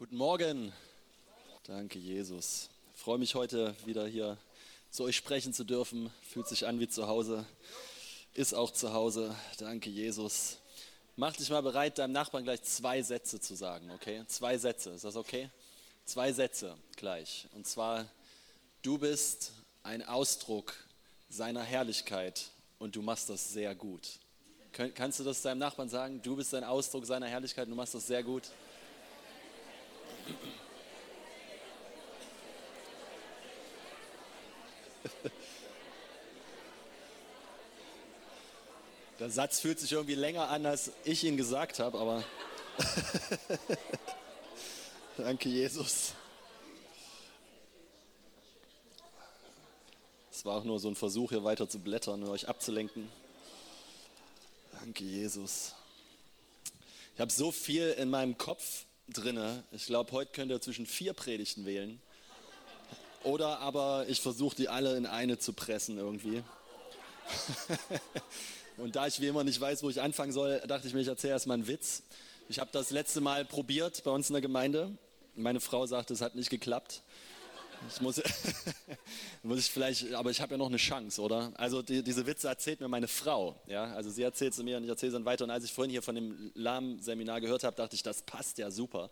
[0.00, 0.72] Guten Morgen.
[1.64, 2.70] Danke, Jesus.
[2.94, 4.38] Ich freue mich heute wieder hier
[4.90, 6.10] zu euch sprechen zu dürfen.
[6.22, 7.44] Fühlt sich an wie zu Hause.
[8.32, 9.36] Ist auch zu Hause.
[9.58, 10.56] Danke, Jesus.
[11.16, 14.24] Mach dich mal bereit, deinem Nachbarn gleich zwei Sätze zu sagen, okay?
[14.26, 14.88] Zwei Sätze.
[14.88, 15.50] Ist das okay?
[16.06, 17.46] Zwei Sätze gleich.
[17.54, 18.06] Und zwar,
[18.80, 20.72] du bist ein Ausdruck
[21.28, 22.48] seiner Herrlichkeit
[22.78, 24.08] und du machst das sehr gut.
[24.94, 26.22] Kannst du das deinem Nachbarn sagen?
[26.22, 28.44] Du bist ein Ausdruck seiner Herrlichkeit und du machst das sehr gut.
[39.18, 42.24] Der Satz fühlt sich irgendwie länger an, als ich ihn gesagt habe, aber
[45.16, 46.14] danke Jesus.
[50.32, 53.10] Es war auch nur so ein Versuch, hier weiter zu blättern und euch abzulenken.
[54.72, 55.74] Danke Jesus.
[57.14, 59.64] Ich habe so viel in meinem Kopf drinne.
[59.72, 62.00] Ich glaube, heute könnt ihr zwischen vier Predigten wählen.
[63.22, 66.42] Oder aber ich versuche die alle in eine zu pressen irgendwie.
[68.76, 71.08] Und da ich wie immer nicht weiß, wo ich anfangen soll, dachte ich mir, ich
[71.08, 72.02] erzähle erstmal einen Witz.
[72.48, 74.96] Ich habe das letzte Mal probiert bei uns in der Gemeinde.
[75.34, 77.02] Meine Frau sagte, es hat nicht geklappt.
[77.88, 78.20] Ich muss,
[79.42, 81.52] muss ich vielleicht, aber ich habe ja noch eine Chance, oder?
[81.56, 83.84] Also die, diese Witze erzählt mir meine Frau, ja.
[83.94, 85.44] Also sie erzählt sie mir und ich erzähle sie dann weiter.
[85.44, 88.70] Und als ich vorhin hier von dem Lahm-Seminar gehört habe, dachte ich, das passt ja
[88.70, 89.10] super.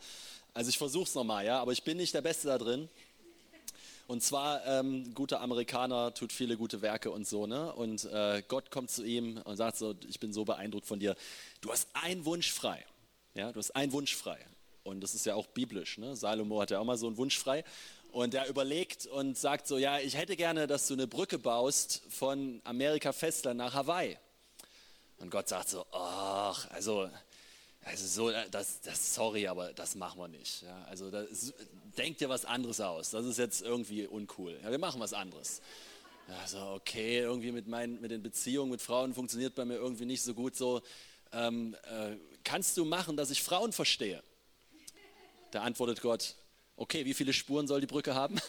[0.55, 1.61] Also ich versuche es nochmal, ja.
[1.61, 2.89] Aber ich bin nicht der Beste da drin.
[4.07, 7.73] Und zwar, ähm, guter Amerikaner tut viele gute Werke und so, ne?
[7.75, 11.15] Und äh, Gott kommt zu ihm und sagt so, ich bin so beeindruckt von dir.
[11.61, 12.85] Du hast einen Wunsch frei.
[13.35, 14.39] Ja, du hast einen Wunsch frei.
[14.83, 16.17] Und das ist ja auch biblisch, ne?
[16.17, 17.65] Salomo hat ja auch mal so einen Wunsch frei.
[18.19, 22.03] Und er überlegt und sagt so, ja, ich hätte gerne, dass du eine Brücke baust
[22.09, 24.19] von Amerika Festland nach Hawaii.
[25.19, 27.09] Und Gott sagt so, ach, also,
[27.85, 30.63] also so, das, das, sorry, aber das machen wir nicht.
[30.63, 31.55] Ja, also das,
[31.97, 33.11] denk dir was anderes aus.
[33.11, 34.59] Das ist jetzt irgendwie uncool.
[34.65, 35.63] Ja, wir machen was anderes.
[36.43, 40.23] Also okay, irgendwie mit, meinen, mit den Beziehungen mit Frauen funktioniert bei mir irgendwie nicht
[40.23, 40.57] so gut.
[40.57, 40.83] So,
[41.31, 44.25] ähm, äh, kannst du machen, dass ich Frauen verstehe?
[45.53, 46.35] Da antwortet Gott,
[46.81, 48.41] Okay, wie viele Spuren soll die Brücke haben?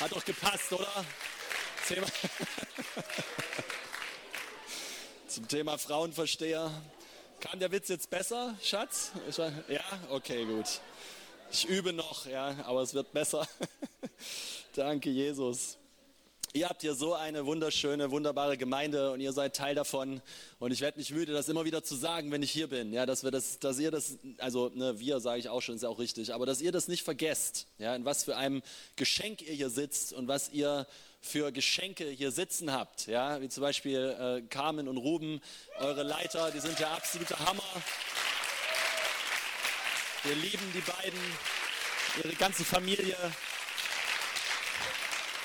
[0.00, 1.06] Hat doch gepasst, oder?
[1.88, 2.06] Thema
[5.26, 6.70] Zum Thema Frauenversteher.
[7.40, 9.12] Kam der Witz jetzt besser, Schatz?
[9.68, 9.80] ja,
[10.10, 10.82] okay, gut.
[11.50, 13.48] Ich übe noch, ja, aber es wird besser.
[14.74, 15.78] Danke, Jesus.
[16.56, 20.22] Ihr habt hier so eine wunderschöne, wunderbare Gemeinde und ihr seid Teil davon.
[20.60, 22.92] Und ich werde nicht müde, das immer wieder zu sagen, wenn ich hier bin.
[22.92, 25.82] Ja, dass wir das, dass ihr das, also ne, wir sage ich auch schon, ist
[25.82, 27.66] ja auch richtig, aber dass ihr das nicht vergesst.
[27.78, 28.62] Ja, in was für einem
[28.94, 30.86] Geschenk ihr hier sitzt und was ihr
[31.20, 33.08] für Geschenke hier sitzen habt.
[33.08, 35.40] Ja, wie zum Beispiel äh, Carmen und Ruben,
[35.80, 37.64] eure Leiter, die sind ja absoluter Hammer.
[40.22, 41.18] Wir lieben die beiden,
[42.22, 43.16] ihre ganze Familie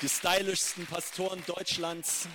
[0.02, 2.26] die stylischsten Pastoren Deutschlands.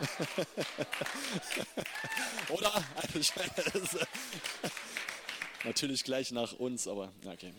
[2.48, 2.72] Oder?
[5.64, 7.52] Natürlich gleich nach uns, aber okay.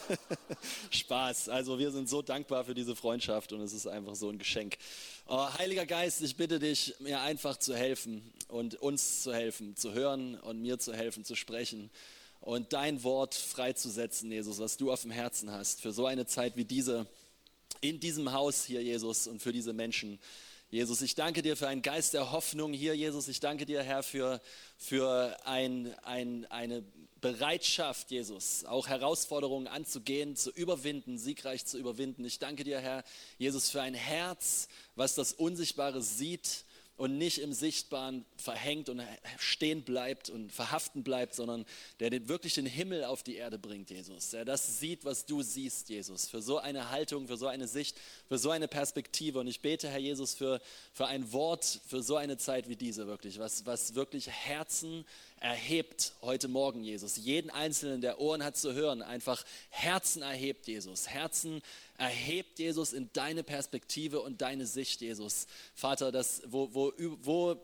[0.90, 1.50] Spaß.
[1.50, 4.78] Also wir sind so dankbar für diese Freundschaft und es ist einfach so ein Geschenk.
[5.26, 9.92] Oh, Heiliger Geist, ich bitte dich, mir einfach zu helfen und uns zu helfen, zu
[9.92, 11.90] hören und mir zu helfen, zu sprechen
[12.40, 16.56] und dein Wort freizusetzen, Jesus, was du auf dem Herzen hast, für so eine Zeit
[16.56, 17.06] wie diese
[17.80, 20.18] in diesem Haus hier, Jesus, und für diese Menschen.
[20.70, 23.26] Jesus, ich danke dir für einen Geist der Hoffnung hier, Jesus.
[23.28, 24.40] Ich danke dir, Herr, für,
[24.76, 26.84] für ein, ein, eine
[27.20, 32.24] Bereitschaft, Jesus, auch Herausforderungen anzugehen, zu überwinden, siegreich zu überwinden.
[32.24, 33.02] Ich danke dir, Herr,
[33.38, 36.64] Jesus, für ein Herz, was das Unsichtbare sieht
[36.98, 39.00] und nicht im Sichtbaren verhängt und
[39.38, 41.64] stehen bleibt und verhaften bleibt, sondern
[42.00, 44.30] der wirklich den Himmel auf die Erde bringt, Jesus.
[44.30, 46.28] Der das sieht, was du siehst, Jesus.
[46.28, 47.96] Für so eine Haltung, für so eine Sicht,
[48.28, 49.40] für so eine Perspektive.
[49.40, 50.60] Und ich bete, Herr Jesus, für,
[50.92, 55.04] für ein Wort, für so eine Zeit wie diese wirklich, was, was wirklich Herzen
[55.40, 57.16] erhebt heute Morgen, Jesus.
[57.16, 61.08] Jeden Einzelnen, der Ohren hat zu hören, einfach Herzen erhebt, Jesus.
[61.08, 61.62] Herzen
[61.96, 65.46] erhebt, Jesus, in deine Perspektive und deine Sicht, Jesus.
[65.74, 66.92] Vater, das, wo, wo,
[67.22, 67.56] wo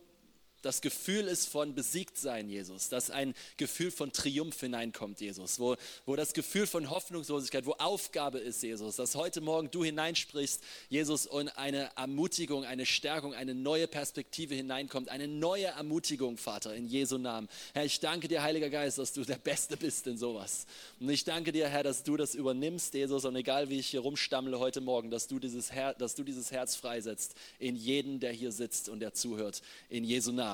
[0.64, 5.76] das Gefühl ist von besiegt sein, Jesus, dass ein Gefühl von Triumph hineinkommt, Jesus, wo,
[6.06, 11.26] wo das Gefühl von Hoffnungslosigkeit, wo Aufgabe ist, Jesus, dass heute Morgen du hineinsprichst, Jesus,
[11.26, 17.18] und eine Ermutigung, eine Stärkung, eine neue Perspektive hineinkommt, eine neue Ermutigung, Vater, in Jesu
[17.18, 17.48] Namen.
[17.74, 20.66] Herr, ich danke dir, Heiliger Geist, dass du der Beste bist in sowas.
[21.00, 24.00] Und ich danke dir, Herr, dass du das übernimmst, Jesus, und egal wie ich hier
[24.00, 28.32] rumstammle heute Morgen, dass du dieses, Her dass du dieses Herz freisetzt in jeden, der
[28.32, 30.53] hier sitzt und der zuhört, in Jesu Namen.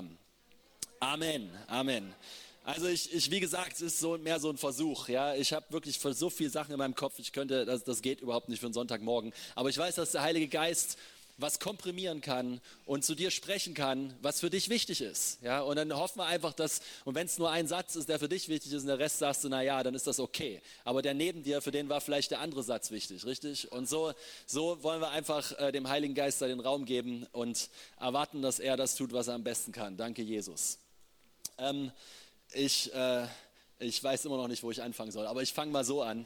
[1.03, 2.13] Amen, Amen.
[2.63, 5.09] Also ich, ich, wie gesagt, es ist so mehr so ein Versuch.
[5.09, 7.19] Ja, ich habe wirklich so viele Sachen in meinem Kopf.
[7.19, 9.33] Ich könnte, das, das geht überhaupt nicht für einen Sonntagmorgen.
[9.55, 10.99] Aber ich weiß, dass der Heilige Geist
[11.39, 15.39] was komprimieren kann und zu dir sprechen kann, was für dich wichtig ist.
[15.43, 18.19] Ja, und dann hoffen wir einfach, dass, und wenn es nur ein Satz ist, der
[18.19, 20.61] für dich wichtig ist und der Rest sagst du, na ja, dann ist das okay.
[20.85, 23.73] Aber der neben dir, für den war vielleicht der andere Satz wichtig, richtig?
[23.73, 24.13] Und so,
[24.47, 28.61] so wollen wir einfach äh, dem Heiligen Geist da den Raum geben und erwarten, dass
[28.61, 29.97] er das tut, was er am besten kann.
[29.97, 30.79] Danke, Jesus.
[31.61, 31.93] Ähm,
[32.55, 33.27] ich, äh,
[33.79, 36.25] ich weiß immer noch nicht, wo ich anfangen soll, aber ich fange mal so an.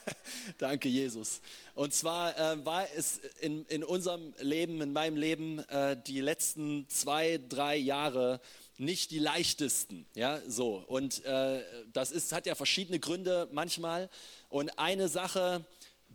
[0.58, 1.40] Danke, Jesus.
[1.74, 6.88] Und zwar äh, war es in, in unserem Leben, in meinem Leben, äh, die letzten
[6.88, 8.40] zwei, drei Jahre
[8.76, 10.06] nicht die leichtesten.
[10.14, 10.84] Ja, so.
[10.86, 14.08] Und äh, das ist, hat ja verschiedene Gründe manchmal.
[14.48, 15.64] Und eine Sache,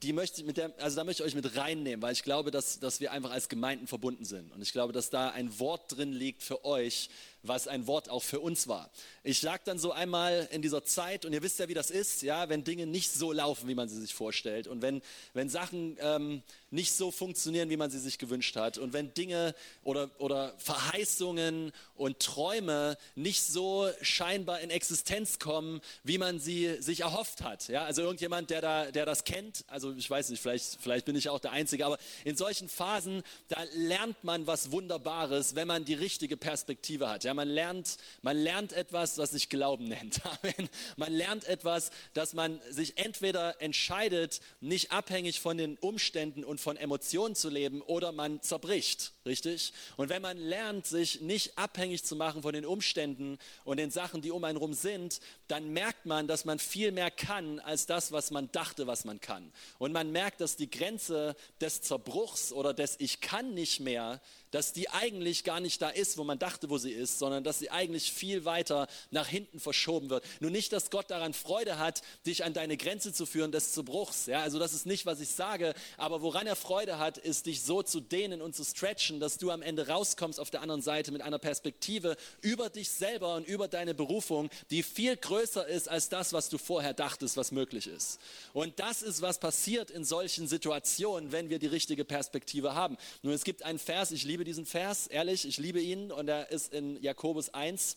[0.03, 2.79] die möchte mit der, also da möchte ich euch mit reinnehmen, weil ich glaube, dass,
[2.79, 4.51] dass wir einfach als Gemeinden verbunden sind.
[4.51, 7.09] Und ich glaube, dass da ein Wort drin liegt für euch,
[7.43, 8.89] was ein Wort auch für uns war.
[9.23, 12.21] Ich lag dann so einmal in dieser Zeit und ihr wisst ja, wie das ist,
[12.21, 15.01] ja, wenn Dinge nicht so laufen, wie man sie sich vorstellt und wenn,
[15.33, 16.41] wenn Sachen ähm,
[16.71, 19.53] nicht so funktionieren, wie man sie sich gewünscht hat und wenn Dinge
[19.83, 27.01] oder, oder Verheißungen und Träume nicht so scheinbar in Existenz kommen, wie man sie sich
[27.01, 27.67] erhofft hat.
[27.67, 31.15] Ja, also irgendjemand, der, da, der das kennt, also ich weiß nicht, vielleicht, vielleicht bin
[31.15, 35.85] ich auch der Einzige, aber in solchen Phasen, da lernt man was Wunderbares, wenn man
[35.85, 37.23] die richtige Perspektive hat.
[37.23, 40.21] Ja, man lernt, man lernt etwas, was sich Glauben nennt.
[40.97, 46.77] Man lernt etwas, dass man sich entweder entscheidet, nicht abhängig von den Umständen und von
[46.77, 49.73] Emotionen zu leben, oder man zerbricht, richtig?
[49.97, 54.21] Und wenn man lernt, sich nicht abhängig zu machen von den Umständen und den Sachen,
[54.21, 58.11] die um einen herum sind, dann merkt man, dass man viel mehr kann als das,
[58.11, 59.51] was man dachte, was man kann.
[59.83, 64.21] Und man merkt, dass die Grenze des Zerbruchs oder des Ich kann nicht mehr
[64.53, 67.57] dass die eigentlich gar nicht da ist, wo man dachte, wo sie ist, sondern dass
[67.57, 70.23] sie eigentlich viel weiter nach hinten verschoben wird.
[70.41, 74.27] Nur nicht, dass Gott daran Freude hat, dich an deine Grenze zu führen des Zerbruchs.
[74.27, 77.63] Ja, also das ist nicht, was ich sage, aber woran er Freude hat, ist dich
[77.63, 81.11] so zu dehnen und zu stretchen, dass du am Ende rauskommst auf der anderen Seite
[81.11, 86.09] mit einer Perspektive über dich selber und über deine Berufung, die viel größer ist als
[86.09, 88.19] das, was du vorher dachtest, was möglich ist.
[88.53, 92.97] Und das ist, was passiert in solchen Situationen, wenn wir die richtige Perspektive haben.
[93.23, 96.27] Nun, es gibt einen Vers, ich liebe liebe diesen Vers, ehrlich, ich liebe ihn und
[96.27, 97.95] er ist in Jakobus 1,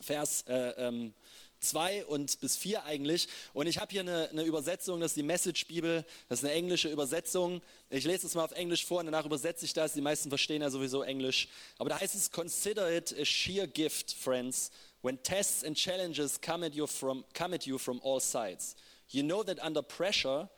[0.00, 1.12] Vers äh, ähm,
[1.58, 3.26] 2 und bis 4 eigentlich.
[3.52, 6.88] Und ich habe hier eine, eine, Übersetzung, das ist die Message-Bibel, das ist eine englische
[6.88, 7.62] Übersetzung.
[7.90, 9.92] Ich lese es mal auf Englisch vor und danach übersetze ich das.
[9.94, 11.48] Die meisten verstehen ja sowieso Englisch.
[11.78, 14.70] Aber da heißt es, consider it a sheer gift, friends,
[15.02, 18.76] when tests and challenges come at you from, come at you from all sides.
[19.08, 20.48] You know that under pressure,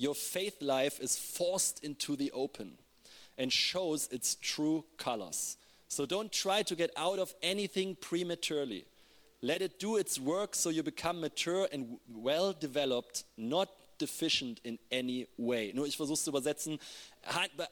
[0.00, 2.78] your faith life is forced into the open
[3.38, 5.56] and shows its true colors.
[5.88, 8.84] So don't try to get out of anything prematurely.
[9.42, 14.78] Let it do its work so you become mature and well developed, not deficient in
[14.90, 15.72] any way.
[15.74, 16.78] Nur ich versuche es zu übersetzen.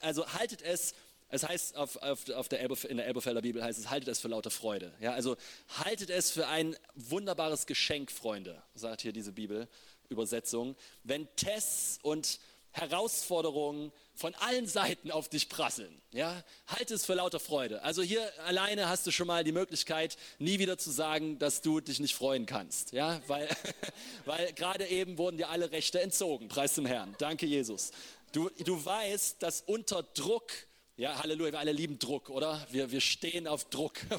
[0.01, 0.93] Also haltet es
[1.33, 4.19] es heißt auf, auf, auf der Elbe, in der Elberfelder Bibel heißt es, haltet es
[4.19, 4.93] für lauter Freude.
[5.01, 5.35] Ja, also
[5.83, 10.75] haltet es für ein wunderbares Geschenk, Freunde, sagt hier diese Bibelübersetzung.
[11.03, 12.39] Wenn Tests und
[12.69, 16.01] Herausforderungen von allen Seiten auf dich prasseln.
[16.11, 16.43] Ja?
[16.67, 17.81] Halte es für lauter Freude.
[17.81, 21.79] Also hier alleine hast du schon mal die Möglichkeit, nie wieder zu sagen, dass du
[21.79, 22.91] dich nicht freuen kannst.
[22.91, 23.21] Ja?
[23.27, 23.49] Weil,
[24.25, 26.47] weil gerade eben wurden dir alle Rechte entzogen.
[26.47, 27.15] Preis zum Herrn.
[27.17, 27.91] Danke, Jesus.
[28.31, 30.51] Du, du weißt, dass unter Druck
[30.95, 32.67] ja, Halleluja, wir alle lieben Druck, oder?
[32.69, 33.99] Wir, wir stehen auf Druck.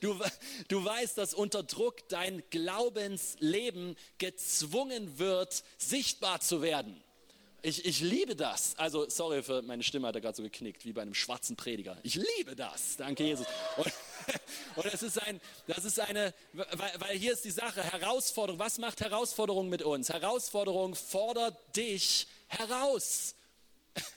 [0.00, 0.20] Du,
[0.68, 7.02] du weißt, dass unter Druck dein Glaubensleben gezwungen wird, sichtbar zu werden.
[7.64, 8.74] Ich, ich liebe das.
[8.76, 11.96] Also, sorry für meine Stimme, hat er gerade so geknickt, wie bei einem schwarzen Prediger.
[12.02, 12.98] Ich liebe das.
[12.98, 13.46] Danke, Jesus.
[13.78, 13.86] Und,
[14.76, 18.58] und das ist ein, das ist eine, weil, weil hier ist die Sache, Herausforderung.
[18.58, 20.10] Was macht Herausforderung mit uns?
[20.10, 23.34] Herausforderung fordert dich heraus.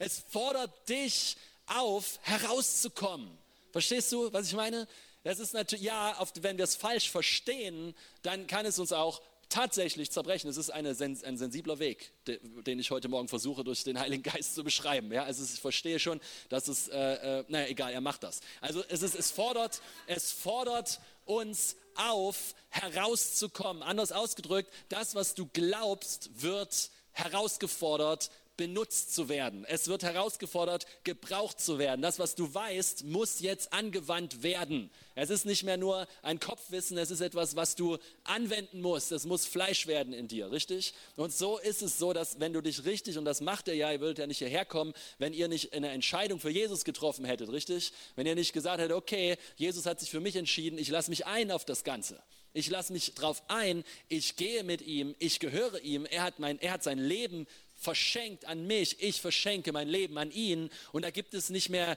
[0.00, 3.36] Es fordert dich auf, herauszukommen.
[3.70, 4.88] Verstehst du, was ich meine?
[5.24, 10.10] Das ist natürlich, ja, wenn wir es falsch verstehen, dann kann es uns auch tatsächlich
[10.10, 10.48] zerbrechen.
[10.48, 14.54] Es ist eine, ein sensibler Weg, den ich heute Morgen versuche, durch den Heiligen Geist
[14.54, 15.12] zu beschreiben.
[15.12, 18.40] Ja, also ich verstehe schon, dass es, äh, äh, naja, egal, er macht das.
[18.60, 23.82] Also es, ist, es, fordert, es fordert uns auf, herauszukommen.
[23.82, 29.64] Anders ausgedrückt, das, was du glaubst, wird herausgefordert, benutzt zu werden.
[29.66, 32.02] Es wird herausgefordert, gebraucht zu werden.
[32.02, 34.90] Das, was du weißt, muss jetzt angewandt werden.
[35.14, 39.12] Es ist nicht mehr nur ein Kopfwissen, es ist etwas, was du anwenden musst.
[39.12, 40.92] Es muss Fleisch werden in dir, richtig?
[41.16, 43.90] Und so ist es so, dass wenn du dich richtig, und das macht er ja,
[43.90, 47.50] ihr würdet ja nicht hierher kommen, wenn ihr nicht eine Entscheidung für Jesus getroffen hättet,
[47.50, 47.92] richtig?
[48.16, 51.26] Wenn ihr nicht gesagt hättet, okay, Jesus hat sich für mich entschieden, ich lasse mich
[51.26, 52.20] ein auf das Ganze.
[52.54, 56.58] Ich lasse mich drauf ein, ich gehe mit ihm, ich gehöre ihm, er hat, mein,
[56.60, 57.46] er hat sein Leben
[57.78, 61.96] verschenkt an mich, ich verschenke mein Leben an ihn und da gibt es nicht mehr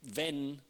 [0.00, 0.60] wenn,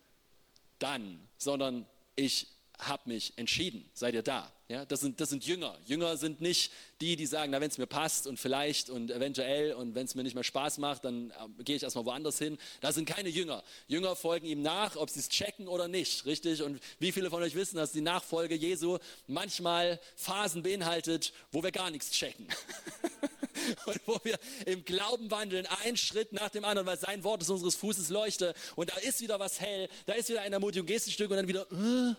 [0.78, 1.86] dann, sondern
[2.16, 2.48] ich
[2.78, 3.88] habe mich entschieden.
[3.92, 4.52] Seid ihr da?
[4.68, 5.76] Ja, das, sind, das sind Jünger.
[5.86, 9.94] Jünger sind nicht die, die sagen, wenn es mir passt und vielleicht und eventuell und
[9.94, 12.58] wenn es mir nicht mehr Spaß macht, dann äh, gehe ich erstmal woanders hin.
[12.80, 13.64] Das sind keine Jünger.
[13.88, 16.62] Jünger folgen ihm nach, ob sie es checken oder nicht, richtig?
[16.62, 21.72] Und wie viele von euch wissen, dass die Nachfolge Jesu manchmal Phasen beinhaltet, wo wir
[21.72, 22.46] gar nichts checken.
[23.86, 27.50] und wo wir im Glauben wandeln, einen Schritt nach dem anderen, weil sein Wort ist
[27.50, 31.08] unseres Fußes Leuchte und da ist wieder was hell, da ist wieder ein Ermutigung, gehst
[31.08, 32.14] ein Stück und dann wieder, äh,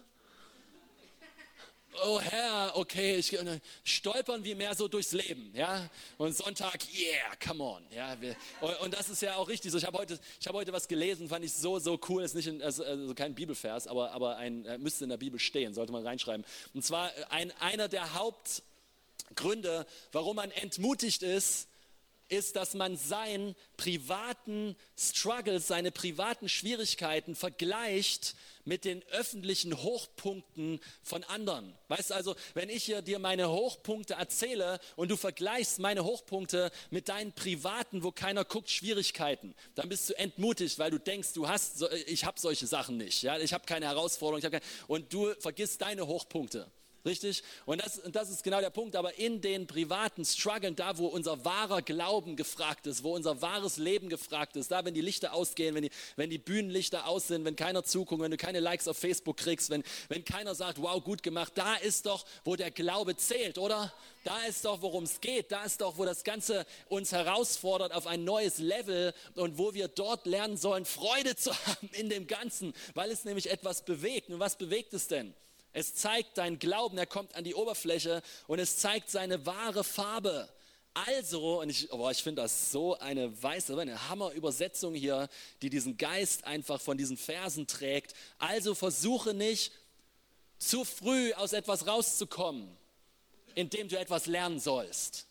[2.06, 3.38] oh Herr, okay, ich,
[3.84, 5.90] stolpern wir mehr so durchs Leben, ja.
[6.18, 8.20] Und Sonntag, yeah, come on, ja.
[8.20, 8.36] Wir,
[8.82, 9.78] und das ist ja auch richtig so.
[9.78, 12.24] Ich habe heute, habe heute was gelesen, fand ich so, so cool.
[12.24, 15.40] Ist nicht in, also, also kein Bibelvers, aber, aber ein äh, müsste in der Bibel
[15.40, 16.46] stehen, sollte man reinschreiben.
[16.74, 18.14] Und zwar äh, ein, einer der
[19.30, 21.68] Hauptgründe, warum man entmutigt ist,
[22.30, 31.24] ist, dass man seinen privaten Struggles, seine privaten Schwierigkeiten vergleicht mit den öffentlichen Hochpunkten von
[31.24, 31.76] anderen.
[31.88, 37.10] Weißt also, wenn ich hier dir meine Hochpunkte erzähle und du vergleichst meine Hochpunkte mit
[37.10, 41.84] deinen privaten, wo keiner guckt, Schwierigkeiten, dann bist du entmutigt, weil du denkst, du hast,
[42.06, 45.82] ich habe solche Sachen nicht, ja, ich habe keine Herausforderungen, hab keine, und du vergisst
[45.82, 46.72] deine Hochpunkte.
[47.06, 47.44] Richtig?
[47.66, 48.96] Und das, das ist genau der Punkt.
[48.96, 53.78] Aber in den privaten Struggeln, da wo unser wahrer Glauben gefragt ist, wo unser wahres
[53.78, 57.46] Leben gefragt ist, da wenn die Lichter ausgehen, wenn die, wenn die Bühnenlichter aus sind,
[57.46, 61.02] wenn keiner zuguckt, wenn du keine Likes auf Facebook kriegst, wenn, wenn keiner sagt, wow,
[61.02, 63.94] gut gemacht, da ist doch, wo der Glaube zählt, oder?
[64.26, 65.52] Da ist doch, worum es geht.
[65.52, 69.88] Da ist doch, wo das Ganze uns herausfordert auf ein neues Level und wo wir
[69.88, 74.30] dort lernen sollen, Freude zu haben in dem Ganzen, weil es nämlich etwas bewegt.
[74.30, 75.34] Und was bewegt es denn?
[75.72, 80.50] Es zeigt deinen Glauben, er kommt an die Oberfläche und es zeigt seine wahre Farbe.
[80.94, 85.30] Also, und ich, ich finde das so eine weiße, eine Hammer-Übersetzung hier,
[85.62, 88.14] die diesen Geist einfach von diesen Versen trägt.
[88.40, 89.72] Also versuche nicht
[90.58, 92.76] zu früh aus etwas rauszukommen,
[93.56, 95.29] indem du etwas lernen sollst.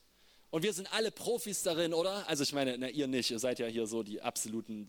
[0.50, 2.26] Und wir sind alle Profis darin, oder?
[2.28, 4.88] Also ich meine, na, ihr nicht, ihr seid ja hier so die absoluten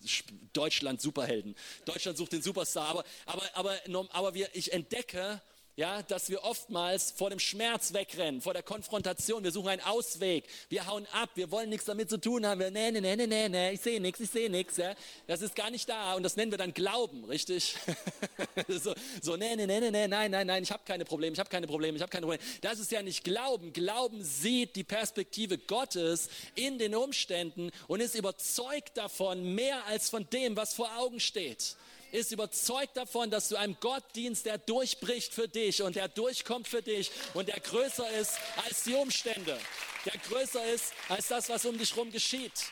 [0.54, 1.56] Deutschland-Superhelden.
[1.86, 5.42] Deutschland sucht den Superstar, aber, aber, aber, aber wir, ich entdecke,
[5.80, 9.46] ja, dass wir oftmals vor dem Schmerz wegrennen, vor der Konfrontation.
[9.46, 10.44] Wir suchen einen Ausweg.
[10.68, 11.30] Wir hauen ab.
[11.36, 12.60] Wir wollen nichts damit zu tun haben.
[12.60, 14.76] Wir, nee, nee, nee, nee, nee, ich sehe nichts, ich sehe nichts.
[14.76, 14.94] Ja.
[15.26, 16.16] Das ist gar nicht da.
[16.16, 17.78] Und das nennen wir dann Glauben, richtig?
[18.68, 21.50] so, so, nee, nee, nee, nee, nein, nein, nein, ich habe keine Probleme, ich habe
[21.50, 22.44] keine Probleme, ich habe keine Probleme.
[22.60, 23.72] Das ist ja nicht Glauben.
[23.72, 30.30] Glauben sieht die Perspektive Gottes in den Umständen und ist überzeugt davon, mehr als von
[30.30, 31.78] dem, was vor Augen steht
[32.12, 36.68] ist überzeugt davon, dass du einem Gott dienst, der durchbricht für dich und der durchkommt
[36.68, 38.34] für dich und der größer ist
[38.66, 39.58] als die Umstände,
[40.06, 42.72] der größer ist als das, was um dich herum geschieht.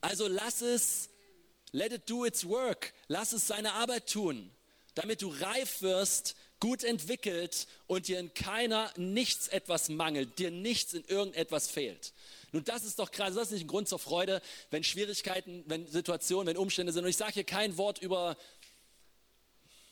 [0.00, 1.08] Also lass es,
[1.70, 4.50] let it do its work, lass es seine Arbeit tun,
[4.94, 10.94] damit du reif wirst, gut entwickelt und dir in keiner nichts etwas mangelt, dir nichts
[10.94, 12.12] in irgendetwas fehlt.
[12.52, 14.40] Nun, das ist doch gerade, das ist nicht ein Grund zur Freude,
[14.70, 17.02] wenn Schwierigkeiten, wenn Situationen, wenn Umstände sind.
[17.02, 18.36] Und ich sage hier kein Wort über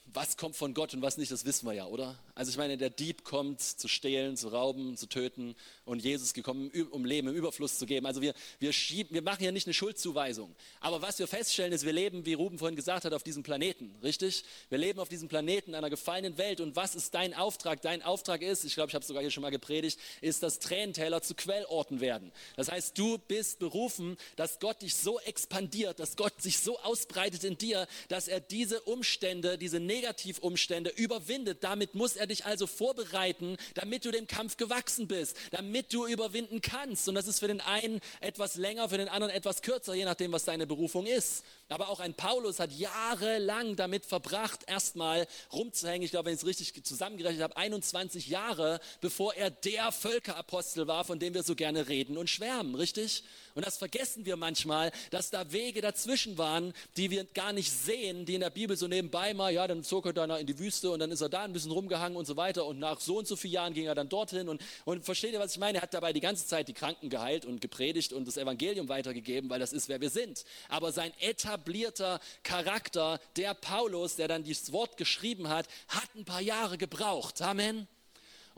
[0.05, 2.17] was kommt von Gott und was nicht, das wissen wir ja, oder?
[2.41, 5.55] Also ich meine, der Dieb kommt zu stehlen, zu rauben, zu töten
[5.85, 8.07] und Jesus ist gekommen, um Leben im Überfluss zu geben.
[8.07, 10.57] Also wir, wir, schieben, wir machen ja nicht eine Schuldzuweisung.
[10.81, 13.95] Aber was wir feststellen ist, wir leben, wie Ruben vorhin gesagt hat, auf diesem Planeten,
[14.03, 14.45] richtig?
[14.71, 17.83] Wir leben auf diesem Planeten einer gefallenen Welt und was ist dein Auftrag?
[17.83, 20.61] Dein Auftrag ist, ich glaube, ich habe es sogar hier schon mal gepredigt, ist, dass
[20.61, 22.33] Tränentäler zu Quellorten werden.
[22.57, 27.45] Das heißt, du bist berufen, dass Gott dich so expandiert, dass Gott sich so ausbreitet
[27.45, 31.63] in dir, dass er diese Umstände, diese Negativumstände überwindet.
[31.63, 36.61] Damit muss er dich also vorbereiten, damit du dem Kampf gewachsen bist, damit du überwinden
[36.61, 37.09] kannst.
[37.09, 40.33] Und das ist für den einen etwas länger, für den anderen etwas kürzer, je nachdem,
[40.33, 41.45] was deine Berufung ist.
[41.69, 46.03] Aber auch ein Paulus hat jahrelang damit verbracht, erstmal rumzuhängen.
[46.03, 51.05] Ich glaube, wenn ich es richtig zusammengerechnet habe, 21 Jahre, bevor er der Völkerapostel war,
[51.05, 53.25] von dem wir so gerne reden und schwärmen, richtig?
[53.55, 58.27] Und das vergessen wir manchmal, dass da Wege dazwischen waren, die wir gar nicht sehen,
[58.27, 60.91] die in der Bibel so nebenbei mal, ja, dann zog er dann in die Wüste
[60.91, 63.27] und dann ist er da ein bisschen rumgehangen und so weiter und nach so und
[63.27, 65.79] so vielen Jahren ging er dann dorthin und, und versteht ihr, was ich meine?
[65.79, 69.51] Er hat dabei die ganze Zeit die Kranken geheilt und gepredigt und das Evangelium weitergegeben,
[69.51, 70.45] weil das ist, wer wir sind.
[70.69, 76.41] Aber sein etablierter Charakter, der Paulus, der dann dieses Wort geschrieben hat, hat ein paar
[76.41, 77.41] Jahre gebraucht.
[77.43, 77.87] Amen.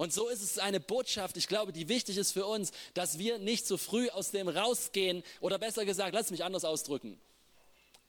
[0.02, 3.38] Und so ist es eine Botschaft, ich glaube, die wichtig ist für uns, dass wir
[3.38, 7.20] nicht zu früh aus dem rausgehen oder besser gesagt, lass mich anders ausdrücken.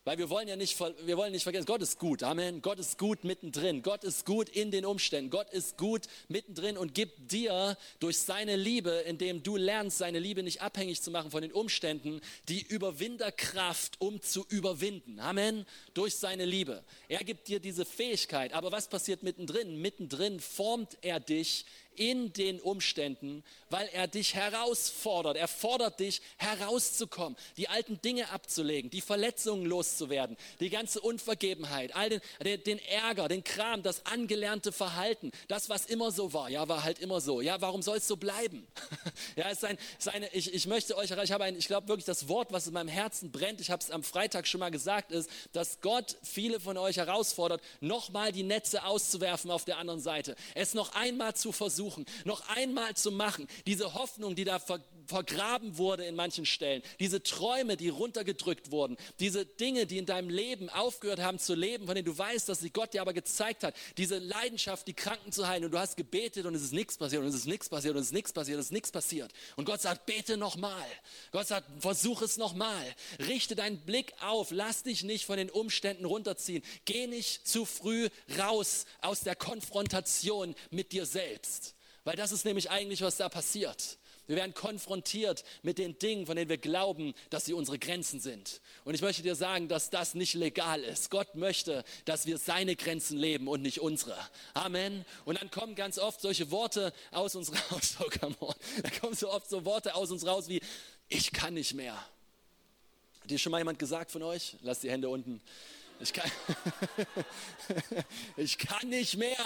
[0.06, 2.24] Weil wir wollen ja nicht, wir wollen nicht vergessen, Gott ist gut.
[2.24, 2.62] Amen.
[2.62, 3.84] Gott ist gut mittendrin.
[3.84, 5.30] Gott ist gut in den Umständen.
[5.30, 10.44] Gott ist gut mittendrin und gibt dir durch seine Liebe, indem du lernst, seine Liebe
[10.44, 12.20] nicht abhängig zu machen von den Umständen,
[12.50, 15.22] die Überwinderkraft, um zu überwinden.
[15.22, 15.66] Amen.
[15.94, 16.84] Durch seine Liebe.
[17.08, 18.52] Er gibt dir diese Fähigkeit.
[18.52, 19.80] Aber was passiert mittendrin?
[19.80, 25.38] Mittendrin formt er dich in den Umständen, weil er dich herausfordert.
[25.38, 32.10] Er fordert dich herauszukommen, die alten Dinge abzulegen, die Verletzungen loszuwerden, die ganze Unvergebenheit, all
[32.10, 36.50] den, den, den Ärger, den Kram, das angelernte Verhalten, das, was immer so war.
[36.50, 37.42] Ja, war halt immer so.
[37.42, 38.68] Ja, warum soll es so bleiben?
[39.36, 42.52] ja, ist ein, ist eine, ich, ich möchte euch, ich ich glaube wirklich, das Wort,
[42.52, 45.82] was in meinem Herzen brennt, ich habe es am Freitag schon mal gesagt, ist, dass
[45.82, 50.94] Gott viele von euch herausfordert, nochmal die Netze auszuwerfen auf der anderen Seite, es noch
[50.94, 53.48] einmal zu versuchen versuchen, noch einmal zu machen.
[53.66, 58.98] Diese Hoffnung, die da ver vergraben wurde in manchen Stellen, diese Träume, die runtergedrückt wurden,
[59.19, 62.60] diese Dinge, die in deinem Leben aufgehört haben zu leben, von denen du weißt, dass
[62.60, 65.98] sie Gott dir aber gezeigt hat, diese Leidenschaft, die Kranken zu heilen und du hast
[65.98, 68.33] gebetet und es ist nichts passiert und es ist nichts passiert und es ist nichts
[68.33, 69.31] passiert, es ist nichts passiert.
[69.55, 70.88] Und Gott sagt, bete nochmal.
[71.31, 72.83] Gott sagt, versuch es nochmal.
[73.19, 76.63] Richte deinen Blick auf, lass dich nicht von den Umständen runterziehen.
[76.86, 81.75] Geh nicht zu früh raus aus der Konfrontation mit dir selbst.
[82.03, 83.98] Weil das ist nämlich eigentlich, was da passiert.
[84.25, 88.62] Wir werden konfrontiert mit den Dingen, von denen wir glauben, dass sie unsere Grenzen sind.
[88.86, 91.10] Und ich möchte dir sagen, dass das nicht legal ist.
[91.10, 94.18] Gott möchte, dass wir seine Grenzen leben und nicht unsere.
[94.53, 95.03] Amen.
[95.25, 97.98] Und dann kommen ganz oft solche Worte aus uns raus.
[98.00, 98.56] Oh, come on.
[98.82, 100.62] Da kommen so oft so Worte aus uns raus wie,
[101.10, 101.96] ich kann nicht mehr.
[103.22, 104.56] Hat dir schon mal jemand gesagt von euch?
[104.62, 105.42] Lass die Hände unten.
[106.00, 106.30] Ich kann,
[108.38, 109.38] ich kann nicht mehr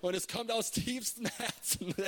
[0.00, 1.94] und es kommt aus tiefstem Herzen.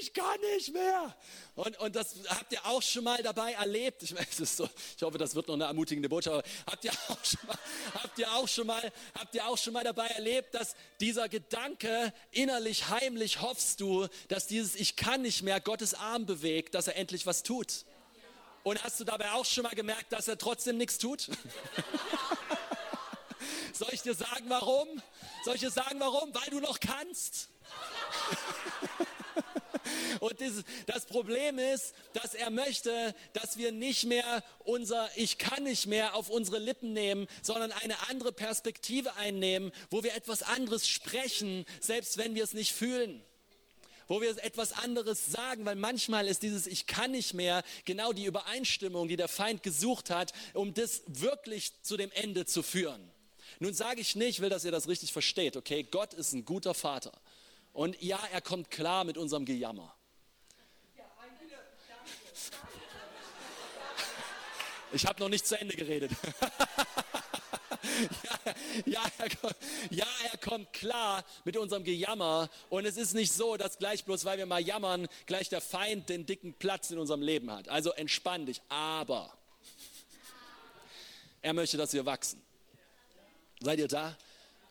[0.00, 1.14] Ich kann nicht mehr.
[1.54, 4.02] Und, und das habt ihr auch schon mal dabei erlebt.
[4.02, 6.46] Ich, meine, so, ich hoffe, das wird noch eine ermutigende Botschaft.
[6.66, 7.58] habt ihr auch schon mal,
[7.94, 12.12] habt ihr auch schon mal, habt ihr auch schon mal dabei erlebt, dass dieser Gedanke
[12.30, 16.96] innerlich heimlich hoffst du, dass dieses Ich kann nicht mehr Gottes Arm bewegt, dass er
[16.96, 17.84] endlich was tut.
[18.62, 21.28] Und hast du dabei auch schon mal gemerkt, dass er trotzdem nichts tut?
[23.72, 24.88] Soll ich dir sagen, warum?
[25.46, 26.34] Soll ich dir sagen, warum?
[26.34, 27.50] Weil du noch kannst.
[30.18, 35.62] Und das, das, Problem ist, dass er möchte, dass wir nicht mehr unser Ich kann
[35.62, 40.88] nicht mehr auf unsere Lippen nehmen, sondern eine andere Perspektive einnehmen, wo wir etwas anderes
[40.88, 43.22] sprechen, selbst wenn wir es nicht fühlen.
[44.08, 48.24] Wo wir etwas anderes sagen, weil manchmal ist dieses Ich kann nicht mehr genau die
[48.24, 53.12] Übereinstimmung, die der Feind gesucht hat, um das wirklich zu dem Ende zu führen.
[53.58, 55.82] Nun sage ich nicht, will, dass ihr das richtig versteht, okay?
[55.82, 57.12] Gott ist ein guter Vater.
[57.72, 59.94] Und ja, er kommt klar mit unserem Gejammer.
[64.92, 66.10] Ich habe noch nicht zu Ende geredet.
[68.22, 68.38] ja,
[68.86, 69.56] ja, er kommt,
[69.90, 72.48] ja, er kommt klar mit unserem Gejammer.
[72.70, 76.08] Und es ist nicht so, dass gleich bloß, weil wir mal jammern, gleich der Feind
[76.08, 77.68] den dicken Platz in unserem Leben hat.
[77.68, 78.62] Also entspann dich.
[78.68, 79.36] Aber
[81.42, 82.45] er möchte, dass wir wachsen.
[83.60, 84.16] Seid ihr da?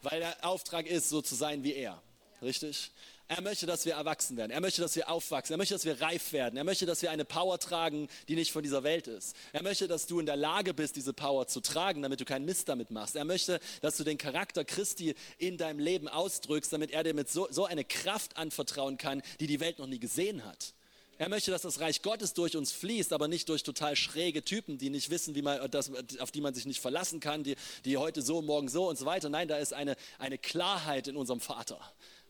[0.02, 2.02] Weil der Auftrag ist, so zu sein wie er.
[2.42, 2.92] Richtig?
[3.28, 4.52] Er möchte, dass wir erwachsen werden.
[4.52, 5.56] Er möchte, dass wir aufwachsen.
[5.56, 6.58] Er möchte, dass wir reif werden.
[6.58, 9.36] Er möchte, dass wir eine Power tragen, die nicht von dieser Welt ist.
[9.52, 12.46] Er möchte, dass du in der Lage bist, diese Power zu tragen, damit du keinen
[12.46, 13.16] Mist damit machst.
[13.16, 17.28] Er möchte, dass du den Charakter Christi in deinem Leben ausdrückst, damit er dir mit
[17.28, 20.76] so, so eine Kraft anvertrauen kann, die die Welt noch nie gesehen hat.
[21.18, 24.78] Er möchte, dass das Reich Gottes durch uns fließt, aber nicht durch total schräge Typen,
[24.78, 27.98] die nicht wissen, wie man, das, auf die man sich nicht verlassen kann, die, die
[27.98, 29.30] heute so, morgen so und so weiter.
[29.30, 31.80] Nein, da ist eine, eine Klarheit in unserem Vater.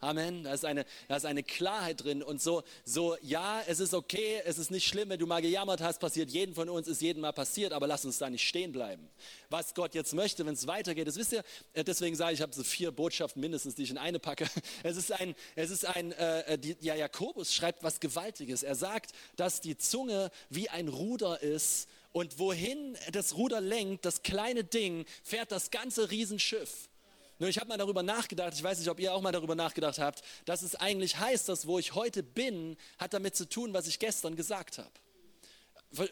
[0.06, 0.44] Amen.
[0.44, 2.22] Da ist eine, da ist eine Klarheit drin.
[2.22, 5.82] Und so, so, ja, es ist okay, es ist nicht schlimm, wenn du mal gejammert
[5.82, 8.72] hast, passiert jedem von uns, ist jedem mal passiert, aber lass uns da nicht stehen
[8.72, 9.10] bleiben.
[9.50, 12.42] Was Gott jetzt möchte, wenn es weitergeht, das wisst ihr, äh, deswegen sage ich, ich
[12.44, 14.46] habe so vier Botschaften mindestens, die ich in eine packe.
[14.84, 18.62] Es ist ein, es ist ein, äh, äh, die, ja, Jakobus schreibt was Gewaltiges.
[18.62, 24.22] Er sagt, dass die Zunge wie ein Ruder ist und wohin das Ruder lenkt, das
[24.22, 26.90] kleine Ding, fährt das ganze Riesenschiff.
[27.38, 30.00] Nur ich habe mal darüber nachgedacht, ich weiß nicht, ob ihr auch mal darüber nachgedacht
[30.00, 33.88] habt, dass es eigentlich heißt, dass wo ich heute bin, hat damit zu tun, was
[33.88, 34.92] ich gestern gesagt habe.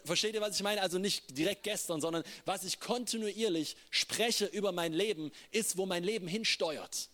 [0.04, 0.80] Versteht ihr, was ich meine?
[0.80, 6.04] Also nicht direkt gestern, sondern was ich kontinuierlich spreche über mein Leben, ist, wo mein
[6.04, 7.08] Leben hinsteuert.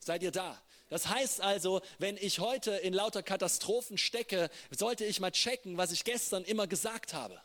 [0.00, 0.60] Seid ihr da?
[0.88, 5.90] Das heißt also, wenn ich heute in lauter Katastrophen stecke, sollte ich mal checken, was
[5.90, 7.40] ich gestern immer gesagt habe.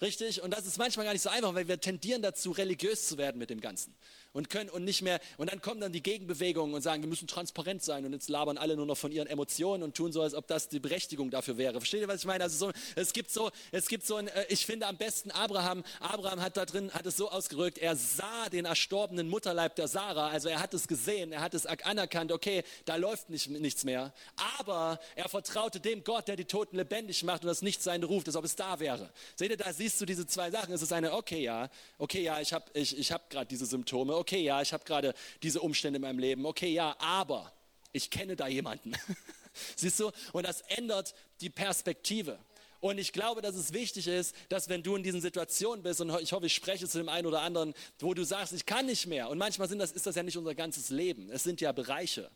[0.00, 0.42] Richtig?
[0.42, 3.38] Und das ist manchmal gar nicht so einfach, weil wir tendieren dazu, religiös zu werden
[3.38, 3.94] mit dem Ganzen
[4.32, 7.26] und können und nicht mehr und dann kommen dann die Gegenbewegungen und sagen, wir müssen
[7.26, 10.34] transparent sein und jetzt labern alle nur noch von ihren Emotionen und tun so, als
[10.34, 11.80] ob das die Berechtigung dafür wäre.
[11.80, 12.44] Versteht ihr, was ich meine?
[12.44, 15.82] Also so, es gibt so, es gibt so ein, äh, ich finde am besten Abraham,
[16.00, 20.28] Abraham hat da drin, hat es so ausgerückt, er sah den erstorbenen Mutterleib der Sarah,
[20.28, 24.12] also er hat es gesehen, er hat es anerkannt, okay, da läuft nicht, nichts mehr,
[24.58, 28.28] aber er vertraute dem Gott, der die Toten lebendig macht und das nicht sein ruft,
[28.28, 29.10] als ob es da wäre.
[29.34, 32.40] Seht ihr, da siehst du diese zwei Sachen, es ist eine, okay, ja, okay, ja,
[32.40, 35.96] ich habe ich, ich hab gerade diese Symptome, okay, ja, ich habe gerade diese Umstände
[35.96, 37.52] in meinem Leben, okay, ja, aber
[37.92, 38.92] ich kenne da jemanden.
[39.76, 40.12] Siehst du?
[40.32, 42.38] Und das ändert die Perspektive.
[42.80, 46.18] Und ich glaube, dass es wichtig ist, dass wenn du in diesen Situationen bist, und
[46.20, 49.06] ich hoffe, ich spreche zu dem einen oder anderen, wo du sagst, ich kann nicht
[49.06, 49.28] mehr.
[49.28, 51.30] Und manchmal sind das, ist das ja nicht unser ganzes Leben.
[51.30, 52.30] Es sind ja Bereiche.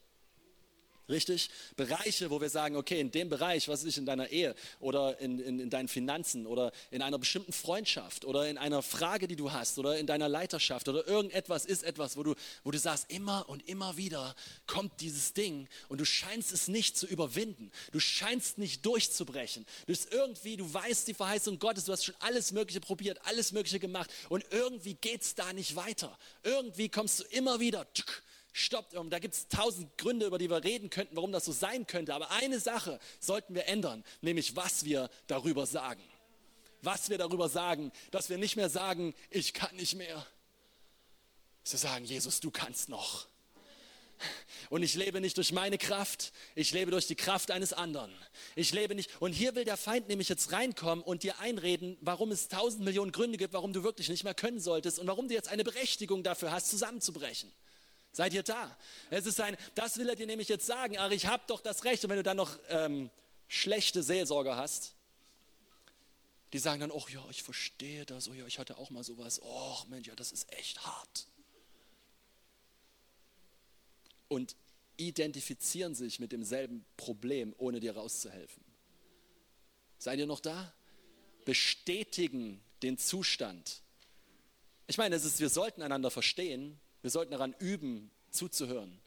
[1.07, 1.51] Richtig?
[1.77, 5.39] Bereiche, wo wir sagen, okay, in dem Bereich, was ist in deiner Ehe oder in,
[5.39, 9.53] in, in, deinen Finanzen oder in einer bestimmten Freundschaft oder in einer Frage, die du
[9.53, 13.47] hast oder in deiner Leiterschaft oder irgendetwas ist etwas, wo du, wo du sagst, immer
[13.51, 14.35] und immer wieder
[14.67, 17.71] kommt dieses Ding und du scheinst es nicht zu überwinden.
[17.93, 19.67] Du scheinst nicht durchzubrechen.
[19.81, 23.53] Du bist irgendwie, du weißt die Verheißung Gottes, du hast schon alles Mögliche probiert, alles
[23.53, 26.17] Mögliche gemacht und irgendwie geht es da nicht weiter.
[26.45, 27.87] Irgendwie kommst du immer wieder.
[27.93, 28.05] Tsch,
[28.55, 28.95] stoppt.
[29.11, 32.15] Da gibt es tausend Gründe, über die wir reden könnten, warum das so sein könnte.
[32.15, 36.03] Aber eine Sache sollten wir ändern, nämlich was wir darüber sagen.
[36.81, 40.25] Was wir darüber sagen, dass wir nicht mehr sagen, ich kann nicht mehr.
[41.65, 43.27] Zu sagen, Jesus, du kannst noch.
[44.71, 48.15] Und ich lebe nicht durch meine Kraft, ich lebe durch die Kraft eines anderen.
[48.55, 49.11] Ich lebe nicht.
[49.21, 53.13] Und hier will der Feind nämlich jetzt reinkommen und dir einreden, warum es tausend Millionen
[53.13, 56.23] Gründe gibt, warum du wirklich nicht mehr können solltest und warum du jetzt eine Berechtigung
[56.23, 57.51] dafür hast, zusammenzubrechen.
[58.15, 58.79] Seid ihr da?
[59.11, 61.85] Es ist ein, das will er dir nämlich jetzt sagen, ach, ich habe doch das
[61.85, 62.05] Recht.
[62.05, 63.11] Und wenn du dann noch ähm,
[63.49, 64.95] schlechte Seelsorger hast,
[66.53, 69.43] die sagen dann, oh ja, ich verstehe das, oh ja, ich hatte auch mal sowas,
[69.43, 71.27] oh Mensch, ja, das ist echt hart.
[74.29, 74.55] Und
[74.97, 78.63] identifizieren sich mit demselben Problem, ohne dir rauszuhelfen.
[79.99, 80.73] Seid ihr noch da?
[81.45, 83.83] Bestätigen den Zustand.
[84.87, 88.99] Ich meine, es ist, wir sollten einander verstehen, wir sollten daran üben, zuzuhören.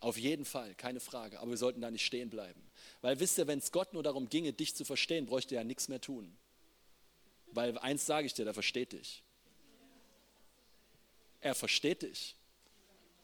[0.00, 1.38] Auf jeden Fall, keine Frage.
[1.38, 2.60] Aber wir sollten da nicht stehen bleiben.
[3.00, 5.64] Weil wisst ihr, wenn es Gott nur darum ginge, dich zu verstehen, bräuchte er ja
[5.64, 6.36] nichts mehr tun.
[7.52, 9.22] Weil eins sage ich dir, der versteht dich.
[11.40, 12.34] Er versteht dich.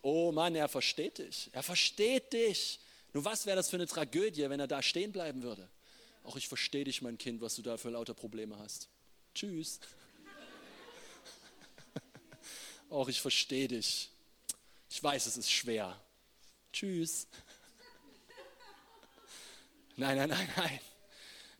[0.00, 1.50] Oh Mann, er versteht dich.
[1.50, 2.78] Er versteht dich.
[3.14, 5.68] Nur was wäre das für eine Tragödie, wenn er da stehen bleiben würde?
[6.22, 8.88] Auch ich verstehe dich, mein Kind, was du da für lauter Probleme hast.
[9.34, 9.80] Tschüss
[12.90, 14.10] auch ich verstehe dich.
[14.90, 15.98] Ich weiß, es ist schwer.
[16.72, 17.26] Tschüss.
[19.96, 20.80] Nein, nein, nein, nein.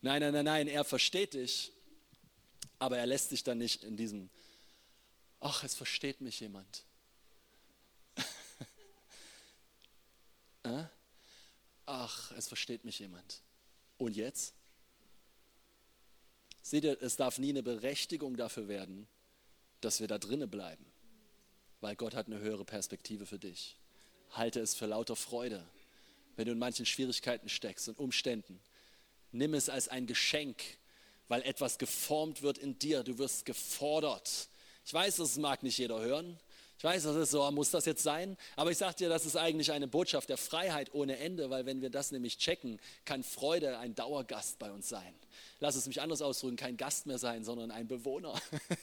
[0.01, 1.71] Nein, nein, nein, nein, er versteht dich.
[2.79, 4.29] Aber er lässt dich dann nicht in diesem,
[5.39, 6.83] ach, es versteht mich jemand.
[10.63, 10.85] Äh?
[11.85, 13.41] ach, es versteht mich jemand.
[13.97, 14.53] Und jetzt?
[16.61, 19.07] Seht ihr, es darf nie eine Berechtigung dafür werden,
[19.81, 20.85] dass wir da drinnen bleiben
[21.85, 23.75] weil Gott hat eine höhere Perspektive für dich.
[24.31, 25.63] Halte es für lauter Freude,
[26.35, 28.59] wenn du in manchen Schwierigkeiten steckst und Umständen.
[29.31, 30.63] Nimm es als ein Geschenk,
[31.27, 33.03] weil etwas geformt wird in dir.
[33.03, 34.49] Du wirst gefordert.
[34.83, 36.39] Ich weiß, das mag nicht jeder hören.
[36.79, 38.35] Ich weiß, das ist so, muss das jetzt sein?
[38.55, 41.83] Aber ich sage dir, das ist eigentlich eine Botschaft der Freiheit ohne Ende, weil wenn
[41.83, 45.13] wir das nämlich checken, kann Freude ein Dauergast bei uns sein
[45.59, 48.39] lass es mich anders ausdrücken, kein Gast mehr sein, sondern ein Bewohner.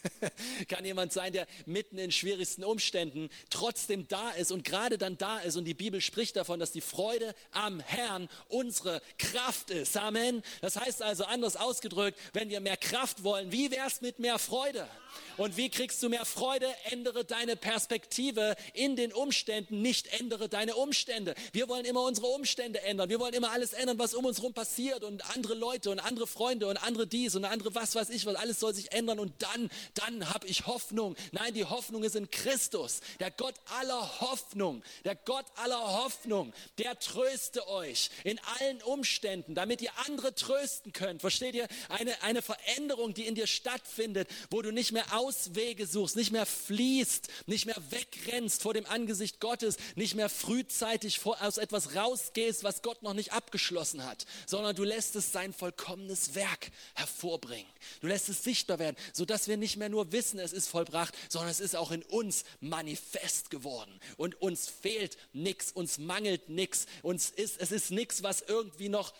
[0.68, 5.38] Kann jemand sein, der mitten in schwierigsten Umständen trotzdem da ist und gerade dann da
[5.38, 5.56] ist.
[5.56, 9.96] Und die Bibel spricht davon, dass die Freude am Herrn unsere Kraft ist.
[9.96, 10.42] Amen.
[10.60, 14.38] Das heißt also anders ausgedrückt, wenn wir mehr Kraft wollen, wie wäre es mit mehr
[14.38, 14.88] Freude?
[15.36, 16.66] Und wie kriegst du mehr Freude?
[16.90, 21.34] Ändere deine Perspektive in den Umständen, nicht ändere deine Umstände.
[21.52, 23.08] Wir wollen immer unsere Umstände ändern.
[23.08, 26.26] Wir wollen immer alles ändern, was um uns herum passiert und andere Leute und andere
[26.26, 28.34] Freunde und andere dies und andere was weiß ich was.
[28.34, 31.16] Alles soll sich ändern und dann, dann habe ich Hoffnung.
[31.32, 36.98] Nein, die Hoffnung ist in Christus, der Gott aller Hoffnung, der Gott aller Hoffnung, der
[36.98, 41.20] tröste euch in allen Umständen, damit ihr andere trösten könnt.
[41.20, 41.68] Versteht ihr?
[41.88, 46.46] Eine, eine Veränderung, die in dir stattfindet, wo du nicht mehr Auswege suchst, nicht mehr
[46.46, 52.82] fließt, nicht mehr wegrennst vor dem Angesicht Gottes, nicht mehr frühzeitig aus etwas rausgehst, was
[52.82, 57.70] Gott noch nicht abgeschlossen hat, sondern du lässt es sein vollkommenes Werk hervorbringen.
[58.00, 61.50] Du lässt es sichtbar werden, sodass wir nicht mehr nur wissen, es ist vollbracht, sondern
[61.50, 64.00] es ist auch in uns manifest geworden.
[64.16, 69.12] Und uns fehlt nichts, uns mangelt nichts, uns ist, es ist nichts, was irgendwie noch,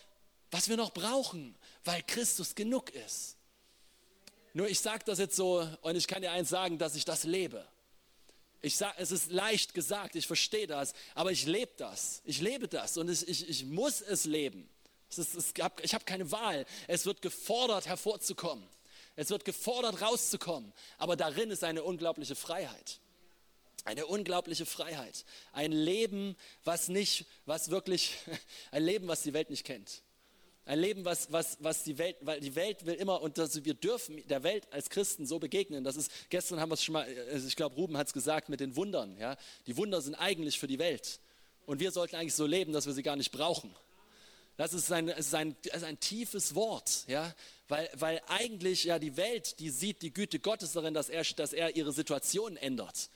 [0.50, 3.36] was wir noch brauchen, weil Christus genug ist.
[4.54, 7.24] Nur ich sage das jetzt so und ich kann dir eins sagen, dass ich das
[7.24, 7.66] lebe.
[8.64, 12.22] Ich sag, es ist leicht gesagt, ich verstehe das, aber ich lebe das.
[12.24, 14.68] Ich lebe das und ich, ich, ich muss es leben.
[15.18, 16.66] Ist, es gab, ich habe keine Wahl.
[16.88, 18.66] Es wird gefordert, hervorzukommen.
[19.16, 20.72] Es wird gefordert, rauszukommen.
[20.98, 23.00] Aber darin ist eine unglaubliche Freiheit.
[23.84, 25.24] Eine unglaubliche Freiheit.
[25.52, 28.16] Ein Leben, was nicht, was wirklich,
[28.70, 30.02] ein Leben, was die Welt nicht kennt.
[30.64, 33.74] Ein Leben, was, was, was die Welt, weil die Welt will immer, und das, wir
[33.74, 35.82] dürfen der Welt als Christen so begegnen.
[35.82, 38.48] Das ist, gestern haben wir es schon mal, also ich glaube, Ruben hat es gesagt
[38.48, 39.18] mit den Wundern.
[39.18, 39.36] Ja?
[39.66, 41.18] Die Wunder sind eigentlich für die Welt.
[41.66, 43.74] Und wir sollten eigentlich so leben, dass wir sie gar nicht brauchen.
[44.56, 47.34] Das ist ein, ist ein, ist ein tiefes Wort, ja?
[47.68, 51.52] weil, weil eigentlich ja die Welt, die sieht die Güte Gottes darin, dass er, dass
[51.52, 53.08] er ihre Situation ändert.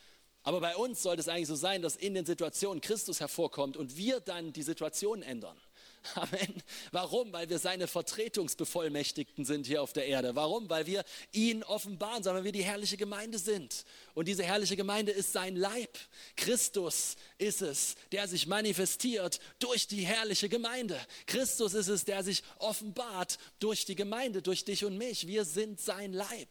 [0.43, 3.97] Aber bei uns sollte es eigentlich so sein, dass in den Situationen Christus hervorkommt und
[3.97, 5.57] wir dann die Situation ändern.
[6.15, 6.63] Amen.
[6.93, 7.33] Warum?
[7.33, 10.35] Weil wir seine Vertretungsbevollmächtigten sind hier auf der Erde.
[10.35, 10.69] Warum?
[10.69, 13.85] Weil wir ihn offenbaren, sondern wir die herrliche Gemeinde sind.
[14.15, 15.99] Und diese herrliche Gemeinde ist sein Leib.
[16.37, 20.99] Christus ist es, der sich manifestiert durch die herrliche Gemeinde.
[21.27, 25.27] Christus ist es, der sich offenbart durch die Gemeinde, durch dich und mich.
[25.27, 26.49] Wir sind sein Leib.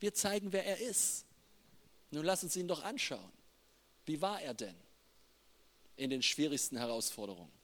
[0.00, 1.24] Wir zeigen, wer er ist.
[2.10, 3.32] Nun lass uns ihn doch anschauen.
[4.06, 4.76] Wie war er denn
[5.96, 7.57] in den schwierigsten Herausforderungen?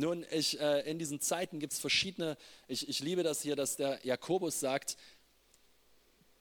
[0.00, 3.74] Nun, ich, äh, in diesen Zeiten gibt es verschiedene, ich, ich liebe das hier, dass
[3.74, 4.96] der Jakobus sagt,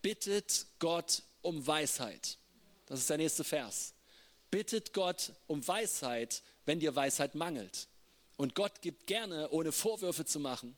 [0.04, 2.38] bittet Gott um Weisheit.
[2.86, 3.96] Das ist der nächste Vers.
[4.52, 7.88] Bittet Gott um Weisheit, wenn dir Weisheit mangelt.
[8.36, 10.78] Und Gott gibt gerne, ohne Vorwürfe zu machen,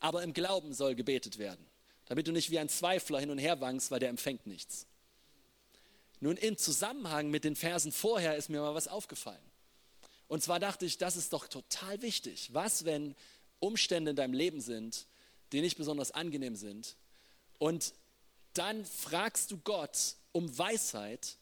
[0.00, 1.66] aber im Glauben soll gebetet werden,
[2.06, 4.86] damit du nicht wie ein Zweifler hin und her wankst, weil der empfängt nichts.
[6.20, 9.44] Nun, im Zusammenhang mit den Versen vorher ist mir mal was aufgefallen.
[10.28, 12.50] Und zwar dachte ich, das ist doch total wichtig.
[12.52, 13.14] Was, wenn
[13.60, 15.06] Umstände in deinem Leben sind,
[15.52, 16.96] die nicht besonders angenehm sind,
[17.58, 17.94] und
[18.54, 21.36] dann fragst du Gott um Weisheit.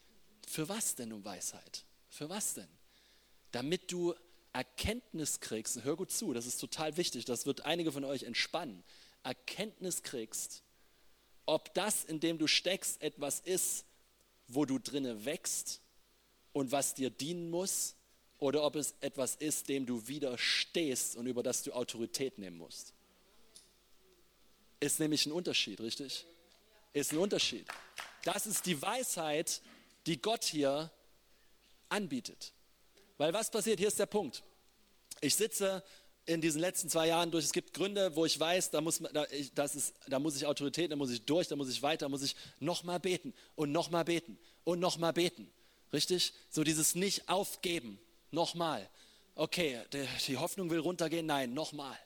[0.46, 1.84] Für was denn um Weisheit?
[2.08, 2.68] Für was denn?
[3.52, 4.14] Damit du
[4.52, 8.82] Erkenntnis kriegst, hör gut zu, das ist total wichtig, das wird einige von euch entspannen.
[9.22, 10.62] Erkenntnis kriegst,
[11.46, 13.84] ob das, in dem du steckst, etwas ist,
[14.48, 15.80] wo du drinne wächst
[16.52, 17.94] und was dir dienen muss
[18.42, 22.92] oder ob es etwas ist, dem du widerstehst und über das du Autorität nehmen musst.
[24.80, 26.26] Ist nämlich ein Unterschied, richtig?
[26.92, 27.68] Ist ein Unterschied.
[28.24, 29.62] Das ist die Weisheit,
[30.06, 30.90] die Gott hier
[31.88, 32.52] anbietet.
[33.16, 33.78] Weil was passiert?
[33.78, 34.42] Hier ist der Punkt.
[35.20, 35.84] Ich sitze
[36.26, 37.44] in diesen letzten zwei Jahren durch.
[37.44, 40.46] Es gibt Gründe, wo ich weiß, da muss, da, ich, das ist, da muss ich
[40.46, 43.70] Autorität, da muss ich durch, da muss ich weiter, da muss ich nochmal beten und
[43.70, 45.48] nochmal beten und nochmal beten.
[45.92, 46.32] Richtig?
[46.50, 48.00] So dieses Nicht-Aufgeben.
[48.32, 48.88] Nochmal.
[49.34, 49.78] Okay,
[50.26, 51.26] die Hoffnung will runtergehen.
[51.26, 51.96] Nein, nochmal.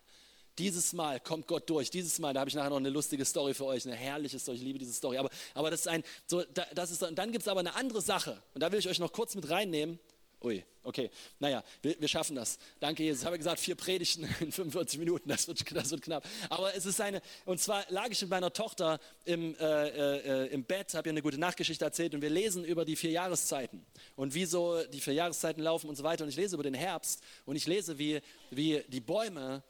[0.58, 1.90] Dieses Mal kommt Gott durch.
[1.90, 4.56] Dieses Mal, da habe ich nachher noch eine lustige Story für euch, eine herrliche Story.
[4.56, 5.18] Ich liebe diese Story.
[5.18, 6.42] Aber, aber das ist ein, so,
[6.74, 8.42] das ist, und dann gibt es aber eine andere Sache.
[8.54, 9.98] Und da will ich euch noch kurz mit reinnehmen.
[10.42, 11.10] Ui, okay.
[11.38, 12.58] Naja, wir, wir schaffen das.
[12.78, 13.22] Danke, Jesus.
[13.22, 16.26] Ich habe gesagt, vier Predigten in 45 Minuten, das wird, das wird knapp.
[16.50, 20.64] Aber es ist eine, und zwar lag ich mit meiner Tochter im, äh, äh, im
[20.64, 24.34] Bett, habe ihr eine gute Nachtgeschichte erzählt und wir lesen über die vier Jahreszeiten und
[24.34, 26.24] wie so die vier Jahreszeiten laufen und so weiter.
[26.24, 28.20] Und ich lese über den Herbst und ich lese, wie,
[28.50, 29.62] wie die Bäume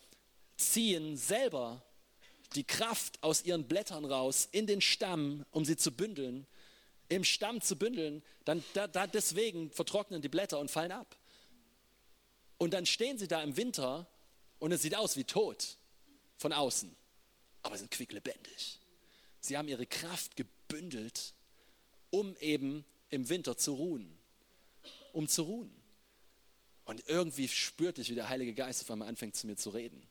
[0.56, 1.82] ziehen selber
[2.54, 6.46] die Kraft aus ihren Blättern raus in den Stamm, um sie zu bündeln
[7.08, 11.16] im Stamm zu bündeln, dann da, da deswegen vertrocknen die Blätter und fallen ab.
[12.58, 14.08] Und dann stehen sie da im Winter
[14.58, 15.76] und es sieht aus wie tot
[16.36, 16.94] von außen,
[17.62, 18.80] aber sind quicklebendig.
[19.40, 21.34] Sie haben ihre Kraft gebündelt,
[22.10, 24.18] um eben im Winter zu ruhen,
[25.12, 25.74] um zu ruhen.
[26.84, 30.06] Und irgendwie spürte ich, wie der Heilige Geist auf einmal anfängt zu mir zu reden.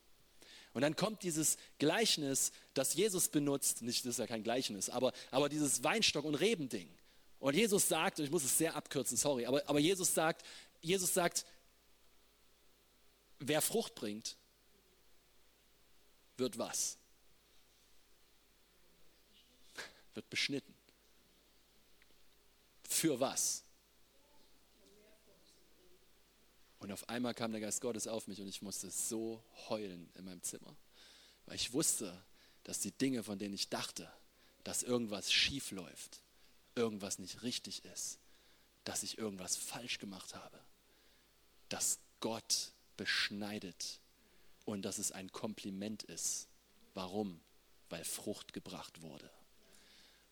[0.75, 5.13] Und dann kommt dieses Gleichnis, das Jesus benutzt, nicht, das ist ja kein Gleichnis, aber,
[5.31, 6.93] aber dieses Weinstock- und Rebending.
[7.39, 10.45] Und Jesus sagt, und ich muss es sehr abkürzen, sorry, aber, aber Jesus sagt,
[10.81, 11.45] Jesus sagt,
[13.39, 14.35] wer Frucht bringt,
[16.35, 16.97] wird was?
[20.13, 20.75] Wird beschnitten.
[22.83, 23.64] Für was?
[26.85, 30.25] Und auf einmal kam der Geist Gottes auf mich und ich musste so heulen in
[30.25, 30.75] meinem Zimmer,
[31.47, 32.15] weil ich wusste,
[32.63, 34.07] dass die Dinge, von denen ich dachte,
[34.63, 36.21] dass irgendwas schief läuft,
[36.75, 38.19] irgendwas nicht richtig ist,
[38.83, 40.59] dass ich irgendwas falsch gemacht habe,
[41.69, 43.99] dass Gott beschneidet
[44.63, 46.49] und dass es ein Kompliment ist.
[46.93, 47.41] Warum?
[47.89, 49.31] Weil Frucht gebracht wurde.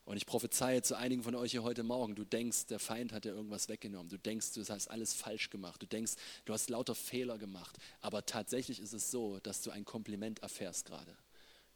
[0.05, 3.23] Und ich prophezeie zu einigen von euch hier heute Morgen, du denkst, der Feind hat
[3.23, 4.09] dir irgendwas weggenommen.
[4.09, 5.81] Du denkst, du hast alles falsch gemacht.
[5.81, 6.13] Du denkst,
[6.43, 7.77] du hast lauter Fehler gemacht.
[8.01, 11.15] Aber tatsächlich ist es so, dass du ein Kompliment erfährst gerade.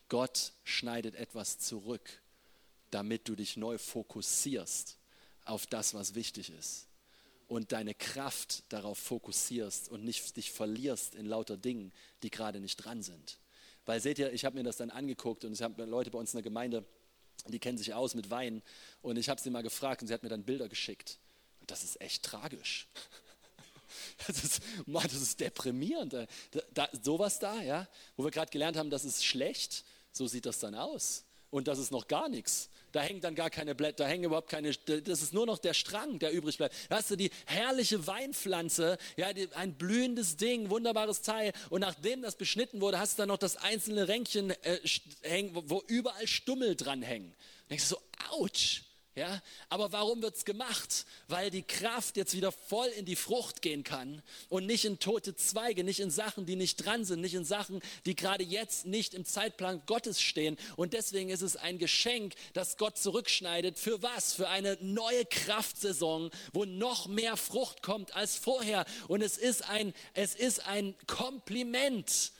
[0.09, 2.21] Gott schneidet etwas zurück,
[2.91, 4.97] damit du dich neu fokussierst
[5.45, 6.87] auf das, was wichtig ist.
[7.47, 12.75] Und deine Kraft darauf fokussierst und nicht dich verlierst in lauter Dingen, die gerade nicht
[12.75, 13.39] dran sind.
[13.85, 16.33] Weil seht ihr, ich habe mir das dann angeguckt und ich habe Leute bei uns
[16.33, 16.85] in der Gemeinde,
[17.45, 18.61] die kennen sich aus mit Wein.
[19.01, 21.17] Und ich habe sie mal gefragt und sie hat mir dann Bilder geschickt.
[21.61, 22.87] Und das ist echt tragisch.
[24.27, 26.13] Das ist, Mann, das ist deprimierend.
[26.13, 26.27] Da,
[26.73, 30.59] da, sowas da, ja, wo wir gerade gelernt haben, das ist schlecht, so sieht das
[30.59, 31.23] dann aus.
[31.51, 32.69] Und das ist noch gar nichts.
[32.97, 35.75] Da hängen dann gar keine Blätter, da hängen überhaupt keine, das ist nur noch der
[35.75, 36.73] Strang, der übrig bleibt.
[36.89, 41.53] Da hast du die herrliche Weinpflanze, ja, die, ein blühendes Ding, wunderbares Teil.
[41.69, 44.79] Und nachdem das beschnitten wurde, hast du dann noch das einzelne Ränkchen äh,
[45.21, 47.35] hängen, wo, wo, überall Stummel dran hängen.
[47.69, 48.81] Denkst du so, ouch.
[49.17, 51.07] Ja, aber warum wird es gemacht?
[51.27, 55.35] Weil die Kraft jetzt wieder voll in die Frucht gehen kann und nicht in tote
[55.35, 59.15] Zweige, nicht in Sachen, die nicht dran sind, nicht in Sachen, die gerade jetzt nicht
[59.15, 60.55] im Zeitplan Gottes stehen.
[60.75, 63.79] Und deswegen ist es ein Geschenk, das Gott zurückschneidet.
[63.79, 64.35] Für was?
[64.35, 68.85] Für eine neue Kraftsaison, wo noch mehr Frucht kommt als vorher.
[69.07, 72.33] Und es ist ein, es ist ein Kompliment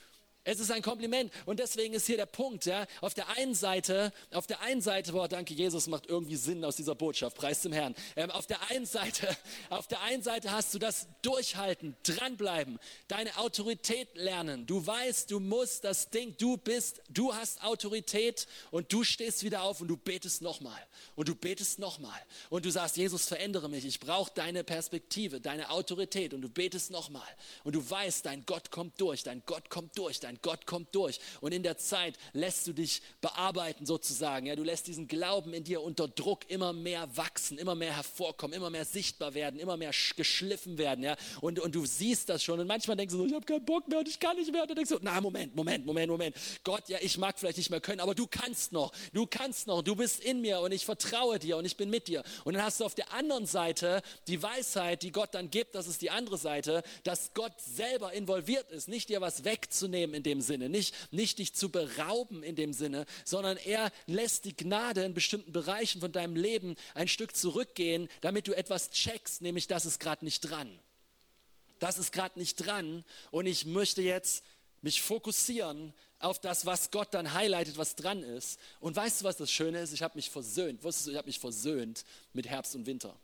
[0.48, 1.30] es ist ein Kompliment.
[1.44, 5.12] Und deswegen ist hier der Punkt, ja, auf der einen Seite, auf der einen Seite,
[5.12, 7.94] boah, danke Jesus, macht irgendwie Sinn aus dieser Botschaft, preis dem Herrn.
[8.16, 9.28] Ähm, auf der einen Seite,
[9.68, 14.66] auf der einen Seite hast du das Durchhalten, dranbleiben, deine Autorität lernen.
[14.66, 19.62] Du weißt, du musst das Ding, du bist, du hast Autorität und du stehst wieder
[19.62, 20.80] auf und du betest nochmal.
[21.14, 22.18] Und du betest nochmal.
[22.48, 26.32] Und du sagst, Jesus, verändere mich, ich brauche deine Perspektive, deine Autorität.
[26.32, 27.28] Und du betest nochmal.
[27.64, 31.20] Und du weißt, dein Gott kommt durch, dein Gott kommt durch, dein Gott kommt durch.
[31.40, 34.46] Und in der Zeit lässt du dich bearbeiten sozusagen.
[34.46, 38.56] Ja, du lässt diesen Glauben in dir unter Druck immer mehr wachsen, immer mehr hervorkommen,
[38.56, 41.04] immer mehr sichtbar werden, immer mehr geschliffen werden.
[41.04, 42.60] Ja, und, und du siehst das schon.
[42.60, 44.62] Und manchmal denkst du so, ich habe keinen Bock mehr und ich kann nicht mehr.
[44.62, 46.36] Und du denkst so, na Moment, Moment, Moment, Moment.
[46.64, 48.92] Gott, ja, ich mag vielleicht nicht mehr können, aber du kannst noch.
[49.12, 49.82] Du kannst noch.
[49.82, 52.22] Du bist in mir und ich vertraue dir und ich bin mit dir.
[52.44, 55.74] Und dann hast du auf der anderen Seite die Weisheit, die Gott dann gibt.
[55.74, 60.22] Das ist die andere Seite, dass Gott selber involviert ist, nicht dir was wegzunehmen, in
[60.22, 65.04] dem Sinne, nicht, nicht dich zu berauben in dem Sinne, sondern er lässt die Gnade
[65.04, 69.86] in bestimmten Bereichen von deinem Leben ein Stück zurückgehen, damit du etwas checkst, nämlich das
[69.86, 70.78] ist gerade nicht dran.
[71.78, 74.44] Das ist gerade nicht dran und ich möchte jetzt
[74.82, 78.58] mich fokussieren auf das, was Gott dann highlightet, was dran ist.
[78.80, 79.92] Und weißt du, was das Schöne ist?
[79.92, 80.82] Ich habe mich versöhnt.
[80.82, 83.14] Wusstest du, ich habe mich versöhnt mit Herbst und Winter.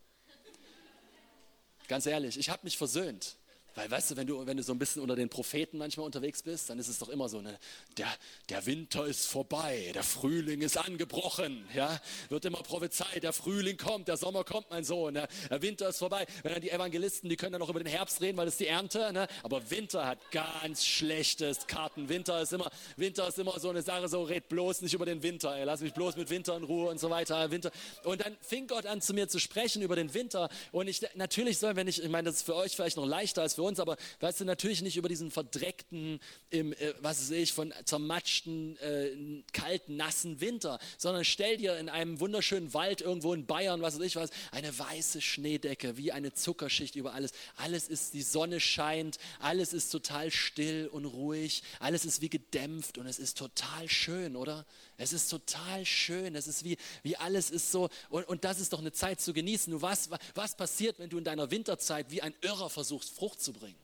[1.88, 3.36] Ganz ehrlich, ich habe mich versöhnt.
[3.74, 6.42] Weil weißt du wenn, du, wenn du so ein bisschen unter den Propheten manchmal unterwegs
[6.42, 7.58] bist, dann ist es doch immer so, ne,
[7.96, 8.06] der,
[8.48, 14.06] der Winter ist vorbei, der Frühling ist angebrochen, ja, wird immer prophezeit, der Frühling kommt,
[14.06, 16.24] der Sommer kommt, mein Sohn, ne, der Winter ist vorbei.
[16.44, 18.68] Wenn dann die Evangelisten, die können dann noch über den Herbst reden, weil es die
[18.68, 22.08] Ernte, ne, aber Winter hat ganz schlechtes Karten.
[22.08, 25.22] Winter ist immer, Winter ist immer so eine Sache, so red bloß nicht über den
[25.24, 27.72] Winter, ey, lass mich bloß mit Winter in Ruhe und so weiter, Winter.
[28.04, 31.58] Und dann fing Gott an zu mir zu sprechen über den Winter und ich, natürlich
[31.58, 33.80] soll, wenn ich, ich meine, das ist für euch vielleicht noch leichter als für uns,
[33.80, 38.76] aber weißt du, natürlich nicht über diesen verdreckten, im, äh, was weiß ich, von zermatschten,
[38.78, 43.96] äh, kalten, nassen Winter, sondern stell dir in einem wunderschönen Wald irgendwo in Bayern, was
[43.96, 47.32] weiß ich was, eine weiße Schneedecke, wie eine Zuckerschicht über alles.
[47.56, 52.98] Alles ist, die Sonne scheint, alles ist total still und ruhig, alles ist wie gedämpft
[52.98, 54.66] und es ist total schön, oder?
[54.96, 56.36] Es ist total schön.
[56.36, 57.88] Es ist wie, wie alles ist so.
[58.10, 59.70] Und, und das ist doch eine Zeit zu genießen.
[59.70, 63.52] Nur was, was passiert, wenn du in deiner Winterzeit wie ein Irrer versuchst, Frucht zu
[63.52, 63.78] bringen?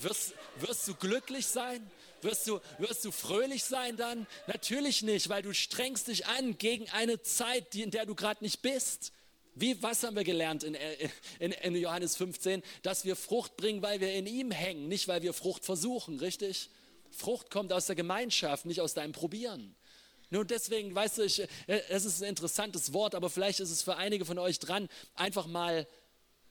[0.00, 1.88] Wirst, wirst du glücklich sein?
[2.22, 4.26] Wirst du, wirst du fröhlich sein dann?
[4.46, 8.42] Natürlich nicht, weil du strengst dich an gegen eine Zeit, die, in der du gerade
[8.42, 9.12] nicht bist.
[9.54, 10.76] Wie, was haben wir gelernt in,
[11.38, 12.62] in, in, Johannes 15?
[12.82, 16.70] Dass wir Frucht bringen, weil wir in ihm hängen, nicht weil wir Frucht versuchen, richtig?
[17.10, 19.74] Frucht kommt aus der Gemeinschaft, nicht aus deinem Probieren.
[20.30, 21.48] Nun, deswegen, weißt du, äh,
[21.88, 25.46] es ist ein interessantes Wort, aber vielleicht ist es für einige von euch dran, einfach
[25.46, 25.86] mal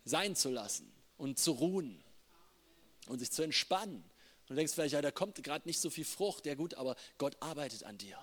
[0.04, 2.04] sein zu lassen und zu ruhen
[3.08, 3.98] und sich zu entspannen.
[3.98, 6.46] Und du denkst vielleicht, ja, da kommt gerade nicht so viel Frucht.
[6.46, 8.17] Ja gut, aber Gott arbeitet an dir.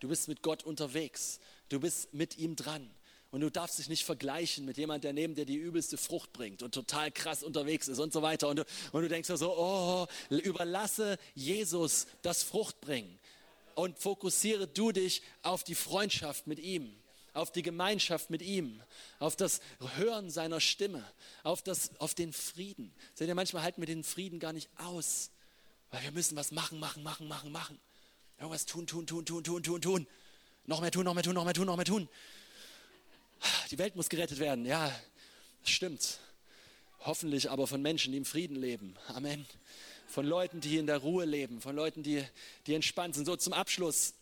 [0.00, 1.38] Du bist mit Gott unterwegs.
[1.68, 2.90] Du bist mit ihm dran.
[3.36, 6.62] Und du darfst dich nicht vergleichen mit jemandem, der neben dir die übelste Frucht bringt
[6.62, 8.48] und total krass unterwegs ist und so weiter.
[8.48, 13.18] Und du, und du denkst so, oh, überlasse Jesus das Fruchtbringen.
[13.74, 16.96] und fokussiere du dich auf die Freundschaft mit ihm,
[17.34, 18.80] auf die Gemeinschaft mit ihm,
[19.18, 19.60] auf das
[19.96, 21.04] Hören seiner Stimme,
[21.42, 22.90] auf, das, auf den Frieden.
[23.12, 25.28] Seht ihr, manchmal halten wir den Frieden gar nicht aus,
[25.90, 27.78] weil wir müssen was machen, machen, machen, machen, machen.
[28.38, 30.06] Irgendwas tun, tun, tun, tun, tun, tun, tun.
[30.64, 32.08] Noch mehr tun, noch mehr tun, noch mehr tun, noch mehr tun.
[33.70, 34.64] Die Welt muss gerettet werden.
[34.64, 34.94] Ja,
[35.62, 36.18] das stimmt.
[37.00, 38.96] Hoffentlich aber von Menschen, die im Frieden leben.
[39.08, 39.46] Amen.
[40.08, 42.24] Von Leuten, die in der Ruhe leben, von Leuten, die,
[42.66, 43.26] die entspannt sind.
[43.26, 44.14] So zum Abschluss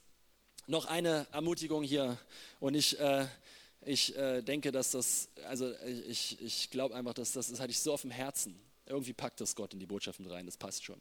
[0.67, 2.19] noch eine Ermutigung hier.
[2.61, 3.27] Und ich, äh,
[3.83, 5.75] ich äh, denke, dass das, also
[6.09, 8.59] ich, ich glaube einfach, dass das, das hatte ich so auf dem Herzen.
[8.87, 11.01] Irgendwie packt das Gott in die Botschaft mit rein, das passt schon.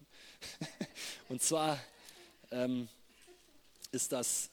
[1.29, 1.81] Und zwar
[2.51, 2.87] ähm,
[3.91, 4.49] ist das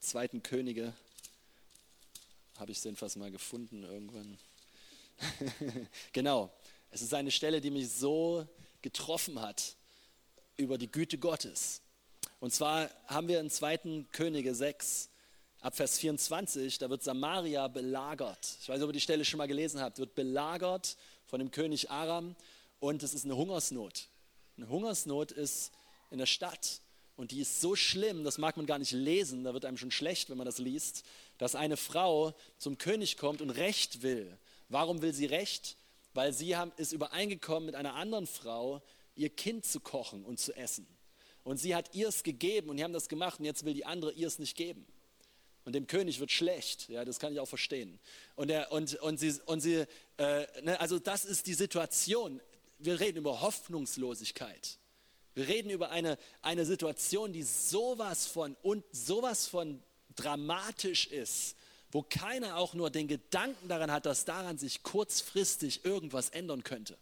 [0.00, 0.92] Zweiten Könige,
[2.58, 4.38] habe ich den fast mal gefunden irgendwann.
[6.12, 6.50] genau,
[6.90, 8.46] es ist eine Stelle, die mich so
[8.82, 9.76] getroffen hat
[10.56, 11.82] über die Güte Gottes.
[12.40, 14.06] Und zwar haben wir in 2.
[14.12, 15.08] Könige 6,
[15.60, 18.58] ab Vers 24, da wird Samaria belagert.
[18.60, 19.98] Ich weiß nicht, ob ihr die Stelle schon mal gelesen habt.
[19.98, 22.36] Wird belagert von dem König Aram
[22.80, 24.08] und es ist eine Hungersnot.
[24.56, 25.72] Eine Hungersnot ist
[26.10, 26.80] in der Stadt
[27.16, 29.90] und die ist so schlimm, das mag man gar nicht lesen, da wird einem schon
[29.90, 31.04] schlecht, wenn man das liest,
[31.38, 34.36] dass eine Frau zum König kommt und Recht will.
[34.68, 35.76] Warum will sie Recht?
[36.12, 38.82] Weil sie ist übereingekommen mit einer anderen Frau,
[39.14, 40.86] ihr Kind zu kochen und zu essen.
[41.44, 43.84] Und sie hat ihr es gegeben und die haben das gemacht und jetzt will die
[43.84, 44.86] andere ihr es nicht geben.
[45.64, 47.98] Und dem König wird schlecht, ja, das kann ich auch verstehen.
[48.34, 49.86] Und, er, und, und sie, und sie
[50.18, 52.40] äh, ne, also das ist die Situation.
[52.78, 54.78] Wir reden über Hoffnungslosigkeit.
[55.34, 59.82] Wir reden über eine, eine Situation, die sowas von und sowas von
[60.14, 61.56] dramatisch ist,
[61.90, 66.96] wo keiner auch nur den Gedanken daran hat, dass daran sich kurzfristig irgendwas ändern könnte.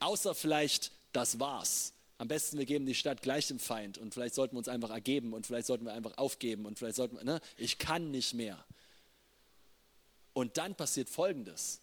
[0.00, 1.92] Außer vielleicht, das war's.
[2.18, 4.90] Am besten, wir geben die Stadt gleich dem Feind und vielleicht sollten wir uns einfach
[4.90, 8.34] ergeben und vielleicht sollten wir einfach aufgeben und vielleicht sollten wir, ne, ich kann nicht
[8.34, 8.64] mehr.
[10.32, 11.80] Und dann passiert Folgendes.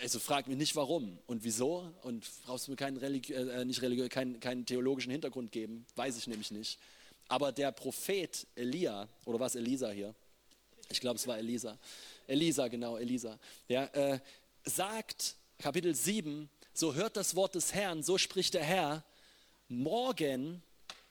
[0.00, 3.80] Also frag mich nicht warum und wieso und brauchst du mir keinen, Religi äh, nicht
[3.80, 6.78] Religi keinen, keinen theologischen Hintergrund geben, weiß ich nämlich nicht.
[7.28, 10.14] Aber der Prophet Elia, oder was Elisa hier?
[10.90, 11.78] Ich glaube, es war Elisa.
[12.26, 13.38] Elisa, genau, Elisa.
[13.68, 14.18] Ja, äh,
[14.64, 19.04] sagt, Kapitel 7, so hört das Wort des Herrn, so spricht der Herr,
[19.68, 20.62] morgen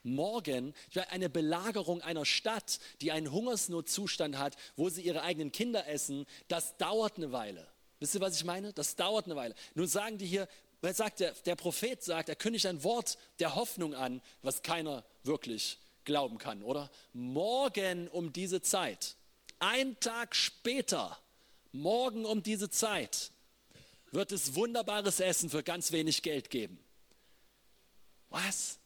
[0.07, 0.73] morgen
[1.09, 6.77] eine Belagerung einer Stadt, die einen Hungersnotzustand hat, wo sie ihre eigenen Kinder essen, das
[6.77, 7.67] dauert eine Weile.
[7.99, 8.73] Wisst ihr, was ich meine?
[8.73, 9.55] Das dauert eine Weile.
[9.73, 10.47] Nun sagen die hier,
[10.81, 15.79] sagt der, der Prophet sagt, er kündigt ein Wort der Hoffnung an, was keiner wirklich
[16.05, 16.89] glauben kann, oder?
[17.13, 19.15] Morgen um diese Zeit,
[19.59, 21.17] ein Tag später,
[21.71, 23.31] morgen um diese Zeit,
[24.11, 26.79] wird es wunderbares Essen für ganz wenig Geld geben.
[28.29, 28.79] Was?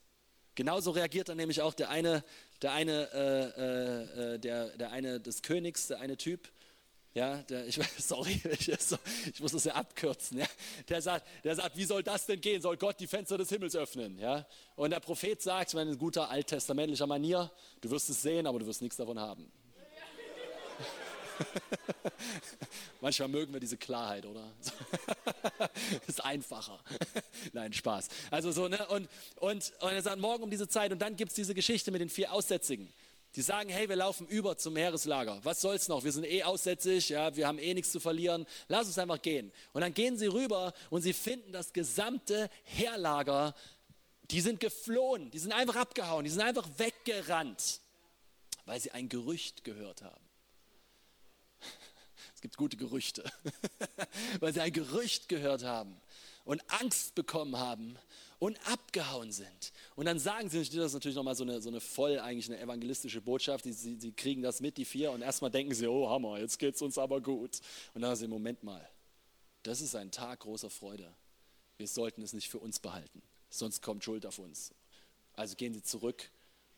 [0.54, 2.24] Genauso reagiert dann nämlich auch der eine,
[2.60, 6.50] der eine, äh, äh, äh der, der eine des Königs, der eine Typ,
[7.14, 10.38] ja, der, ich, sorry, ich, ich, muss das ja abkürzen.
[10.38, 10.46] Ja.
[10.88, 12.62] Der, sagt, der sagt, wie soll das denn gehen?
[12.62, 14.18] Soll Gott die Fenster des Himmels öffnen?
[14.18, 14.46] Ja.
[14.76, 17.50] Und der Prophet sagt, ich meine, in guter alttestamentlicher Manier,
[17.80, 19.50] du wirst es sehen, aber du wirst nichts davon haben.
[23.00, 24.44] Manchmal mögen wir diese Klarheit, oder?
[26.06, 26.78] ist einfacher.
[27.52, 28.08] Nein, Spaß.
[28.30, 28.86] Also so, ne?
[28.88, 30.92] Und, und, und er sagt, morgen um diese Zeit.
[30.92, 32.92] Und dann gibt es diese Geschichte mit den vier Aussätzigen.
[33.34, 35.40] Die sagen, hey, wir laufen über zum Meereslager.
[35.42, 36.04] Was soll's noch?
[36.04, 38.46] Wir sind eh aussätzig, ja, wir haben eh nichts zu verlieren.
[38.68, 39.50] Lass uns einfach gehen.
[39.72, 43.54] Und dann gehen sie rüber und sie finden das gesamte Heerlager.
[44.30, 47.80] Die sind geflohen, die sind einfach abgehauen, die sind einfach weggerannt,
[48.66, 50.24] weil sie ein Gerücht gehört haben.
[52.34, 53.22] Es gibt gute Gerüchte,
[54.40, 56.01] weil sie ein Gerücht gehört haben
[56.44, 57.96] und Angst bekommen haben
[58.38, 59.72] und abgehauen sind.
[59.94, 62.60] Und dann sagen sie, das ist natürlich nochmal so eine, so eine voll eigentlich eine
[62.60, 66.10] evangelistische Botschaft, die, sie, sie kriegen das mit, die vier, und erstmal denken sie, oh
[66.10, 67.60] Hammer, jetzt geht es uns aber gut.
[67.94, 68.88] Und dann sagen sie, Moment mal,
[69.62, 71.14] das ist ein Tag großer Freude.
[71.76, 74.74] Wir sollten es nicht für uns behalten, sonst kommt Schuld auf uns.
[75.34, 76.30] Also gehen sie zurück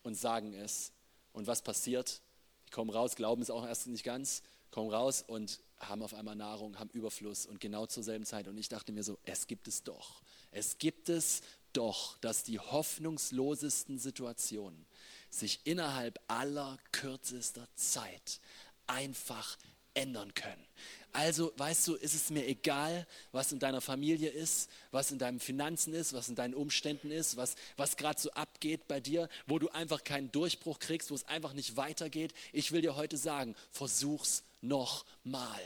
[0.03, 0.93] und sagen es.
[1.33, 2.21] Und was passiert?
[2.69, 6.37] Die kommen raus, glauben es auch erst nicht ganz, kommen raus und haben auf einmal
[6.37, 8.49] Nahrung, haben Überfluss und genau zur selben Zeit.
[8.49, 10.23] Und ich dachte mir so, es gibt es doch.
[10.51, 14.87] Es gibt es doch, dass die hoffnungslosesten Situationen
[15.31, 18.41] sich innerhalb aller kürzester Zeit
[18.87, 19.59] einfach
[19.95, 20.65] ändern können.
[21.13, 25.39] Also, weißt du, ist es mir egal, was in deiner Familie ist, was in deinen
[25.39, 29.61] Finanzen ist, was in deinen Umständen ist, was, was gerade so abgeht bei dir, wo
[29.61, 32.35] du einfach keinen Durchbruch kriegst, wo es einfach nicht weitergeht.
[32.53, 35.61] Ich will dir heute sagen, versuch's noch mal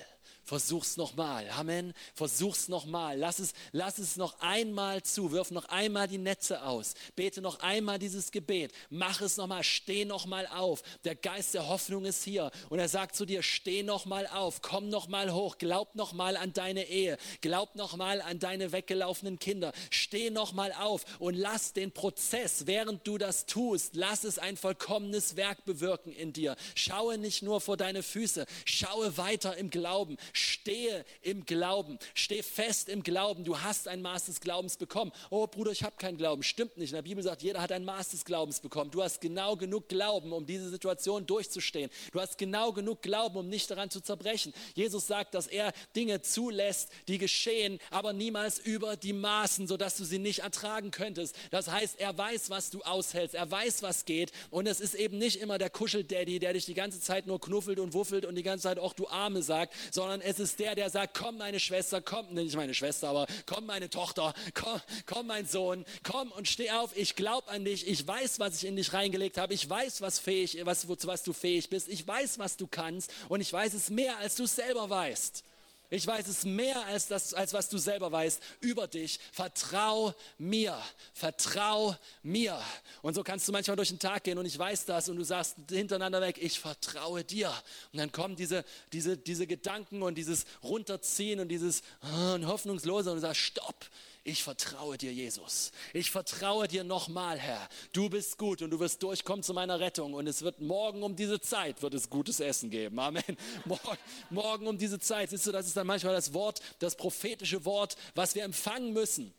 [0.49, 1.49] versuch's nochmal.
[1.51, 1.92] Amen.
[2.14, 3.18] Versuch's nochmal.
[3.18, 5.30] Lass es, lass es noch einmal zu.
[5.30, 6.94] Wirf noch einmal die Netze aus.
[7.14, 8.72] Bete noch einmal dieses Gebet.
[8.88, 9.62] Mach es nochmal.
[9.62, 10.82] Steh nochmal auf.
[11.05, 12.51] Der Geist der Hoffnung ist hier.
[12.70, 14.62] Und er sagt zu dir, steh nochmal auf.
[14.62, 15.59] Komm nochmal hoch.
[15.59, 17.18] Glaub nochmal an deine Ehe.
[17.42, 19.72] Glaub nochmal an deine weggelaufenen Kinder.
[19.90, 25.36] Steh nochmal auf und lass den Prozess, während du das tust, lass es ein vollkommenes
[25.36, 26.57] Werk bewirken in dir.
[26.74, 28.46] Schaue nicht nur vor deine Füße.
[28.64, 30.16] Schaue weiter im Glauben.
[30.39, 31.99] Stehe im Glauben.
[32.14, 33.45] Steh fest im Glauben.
[33.45, 35.12] Du hast ein Maß des Glaubens bekommen.
[35.30, 36.43] Oh Bruder, ich habe keinen Glauben.
[36.43, 36.91] Stimmt nicht.
[36.91, 38.91] In der Bibel sagt, jeder hat ein Maß des Glaubens bekommen.
[38.91, 41.91] Du hast genau genug Glauben, um diese Situation durchzustehen.
[42.12, 44.53] Du hast genau genug Glauben, um nicht daran zu zerbrechen.
[44.74, 50.05] Jesus sagt, dass er Dinge zulässt, die geschehen, aber niemals über die Maßen, sodass du
[50.05, 51.36] sie nicht ertragen könntest.
[51.51, 53.34] Das heißt, er weiß, was du aushältst.
[53.34, 54.32] Er weiß, was geht.
[54.51, 57.78] Und es ist eben nicht immer der Kuscheldaddy, der dich die ganze Zeit nur knuffelt
[57.78, 60.91] und wuffelt und die ganze Zeit auch du Arme sagt, sondern es ist der, der
[60.91, 65.47] sagt, komm meine Schwester, komm, nicht meine Schwester, aber komm meine Tochter, komm, komm mein
[65.47, 68.93] Sohn, komm und steh auf, ich glaube an dich, ich weiß, was ich in dich
[68.93, 72.57] reingelegt habe, ich weiß, was fähig, was, zu was du fähig bist, ich weiß, was
[72.57, 73.12] du kannst.
[73.29, 75.45] Und ich weiß es mehr, als du selber weißt.
[75.91, 79.18] Ich weiß es mehr als das, als was du selber weißt über dich.
[79.32, 80.78] Vertrau mir.
[81.14, 82.61] Vertrau mir.
[83.01, 85.24] Und so kannst du manchmal durch den Tag gehen und ich weiß das und du
[85.24, 87.49] sagst hintereinander weg, ich vertraue dir.
[87.93, 93.16] Und dann kommen diese, diese, diese Gedanken und dieses Runterziehen und dieses oh, Hoffnungslose und
[93.16, 93.86] du sagst, stopp
[94.29, 95.72] ich vertraue dir, Jesus.
[95.95, 97.66] Ich vertraue dir nochmal, Herr.
[97.93, 100.12] Du bist gut und du wirst durchkommen zu meiner Rettung.
[100.12, 102.99] Und es wird morgen um diese Zeit wird es gutes Essen geben.
[102.99, 103.24] Amen.
[103.64, 103.99] Morgen,
[104.29, 105.31] morgen um diese Zeit.
[105.31, 109.33] Siehst du, das ist dann manchmal das Wort, das prophetische Wort, was wir empfangen müssen.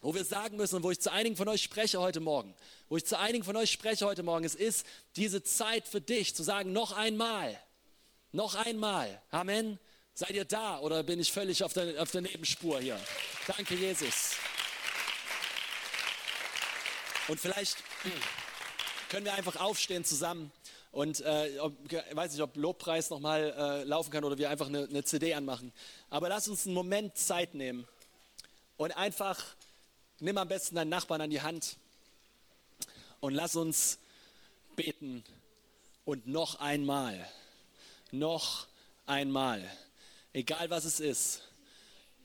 [0.00, 2.54] Wo wir sagen müssen und wo ich zu einigen von euch spreche heute Morgen,
[2.88, 6.34] wo ich zu einigen von euch spreche heute Morgen, es ist diese Zeit für dich
[6.34, 7.60] zu sagen, noch einmal,
[8.32, 9.78] noch einmal, Amen,
[10.20, 13.00] Seid ihr da oder bin ich völlig auf der, auf der Nebenspur hier?
[13.46, 14.32] Danke, Jesus.
[17.26, 17.78] Und vielleicht
[19.08, 20.52] können wir einfach aufstehen zusammen
[20.92, 21.72] und äh, ob,
[22.12, 25.72] weiß nicht, ob Lobpreis nochmal äh, laufen kann oder wir einfach eine, eine CD anmachen.
[26.10, 27.88] Aber lass uns einen Moment Zeit nehmen
[28.76, 29.42] und einfach
[30.18, 31.78] nimm am besten deinen Nachbarn an die Hand
[33.20, 33.98] und lass uns
[34.76, 35.24] beten
[36.04, 37.26] und noch einmal,
[38.12, 38.66] noch
[39.06, 39.66] einmal.
[40.32, 41.42] Egal was es ist.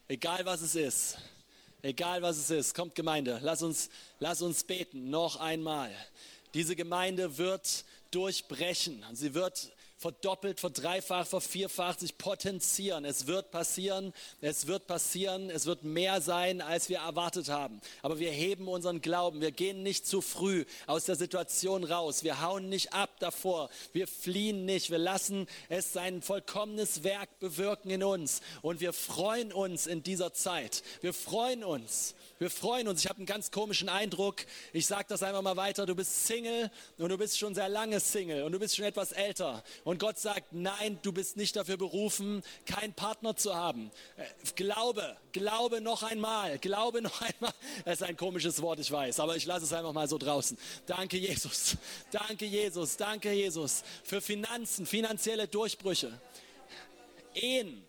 [0.08, 1.18] Egal was es ist.
[1.82, 2.76] Egal was es ist.
[2.76, 3.89] Kommt Gemeinde, lass uns,
[4.20, 5.10] lass uns beten.
[5.10, 5.91] Noch einmal.
[6.53, 9.03] Diese Gemeinde wird durchbrechen.
[9.14, 13.06] Sie wird verdoppelt, verdreifacht, vervierfacht sich potenzieren.
[13.06, 17.80] Es wird passieren, es wird passieren, es wird mehr sein, als wir erwartet haben.
[18.02, 19.41] Aber wir heben unseren Glauben.
[19.41, 22.24] Wir gehen nicht zu früh aus der Situation raus.
[22.24, 23.70] Wir hauen nicht ab davor.
[23.93, 24.91] Wir fliehen nicht.
[24.91, 28.41] Wir lassen es sein vollkommenes Werk bewirken in uns.
[28.62, 30.84] Und wir freuen uns in dieser Zeit.
[31.02, 32.14] Wir freuen uns.
[32.38, 33.01] Wir freuen uns.
[33.01, 34.45] Ich habe einen ganz komischen Eindruck.
[34.73, 35.86] Ich sage das einfach mal weiter.
[35.86, 39.13] Du bist Single und du bist schon sehr lange Single und du bist schon etwas
[39.13, 39.63] älter.
[39.86, 43.89] Und Gott sagt, nein, du bist nicht dafür berufen, keinen Partner zu haben.
[44.17, 44.25] Äh,
[44.55, 47.53] glaube, glaube noch einmal, glaube noch einmal.
[47.86, 50.57] Das ist ein komisches Wort, ich weiß, aber ich lasse es einfach mal so draußen.
[50.88, 51.77] Danke, Jesus.
[52.11, 52.97] Danke, Jesus.
[52.97, 53.83] Danke, Jesus.
[54.03, 56.19] Für Finanzen, finanzielle Durchbrüche.
[57.33, 57.86] Ehen.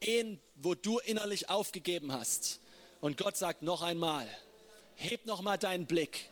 [0.00, 2.60] Ehen, wo du innerlich aufgegeben hast
[3.00, 4.26] und Gott sagt noch einmal,
[4.94, 6.28] heb noch mal deinen Blick,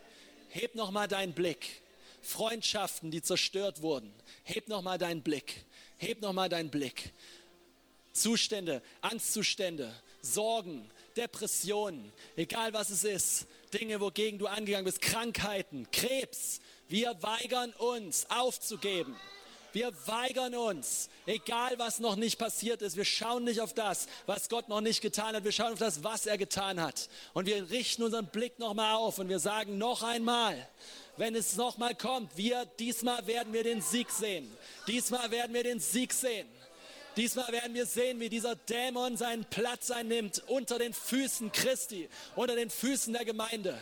[0.49, 1.83] heb noch mal deinen Blick.
[2.23, 4.13] Freundschaften, die zerstört wurden,
[4.45, 5.67] heb noch mal deinen Blick,
[5.99, 7.13] heb noch mal deinen Blick.
[8.13, 9.93] Zustände, Angstzustände,
[10.23, 16.61] Sorgen, Depressionen, egal was es ist, Dinge, wogegen du angegangen bist, Krankheiten, Krebs.
[16.89, 19.17] Wir weigern uns aufzugeben.
[19.75, 22.97] Wir weigern uns, egal was noch nicht passiert ist.
[22.97, 25.43] Wir schauen nicht auf das, was Gott noch nicht getan hat.
[25.43, 27.09] Wir schauen auf das, was er getan hat.
[27.33, 30.69] Und wir richten unseren Blick nochmal auf und wir sagen noch einmal,
[31.17, 34.49] wenn es nochmal kommt, wir, diesmal werden wir den Sieg sehen.
[34.87, 36.47] Diesmal werden wir den Sieg sehen.
[37.17, 42.55] Diesmal werden wir sehen, wie dieser Dämon seinen Platz einnimmt unter den Füßen Christi, unter
[42.55, 43.77] den Füßen der Gemeinde.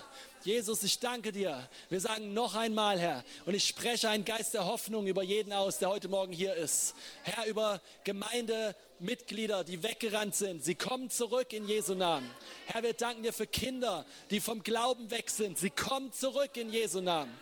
[0.44, 1.68] Jesus, ich danke dir.
[1.88, 5.78] Wir sagen noch einmal, Herr, und ich spreche einen Geist der Hoffnung über jeden aus,
[5.78, 6.94] der heute Morgen hier ist.
[7.22, 10.64] Herr, über Gemeindemitglieder, die weggerannt sind.
[10.64, 12.28] Sie kommen zurück in Jesu Namen.
[12.66, 15.58] Herr, wir danken dir für Kinder, die vom Glauben weg sind.
[15.58, 17.32] Sie kommen zurück in Jesu Namen.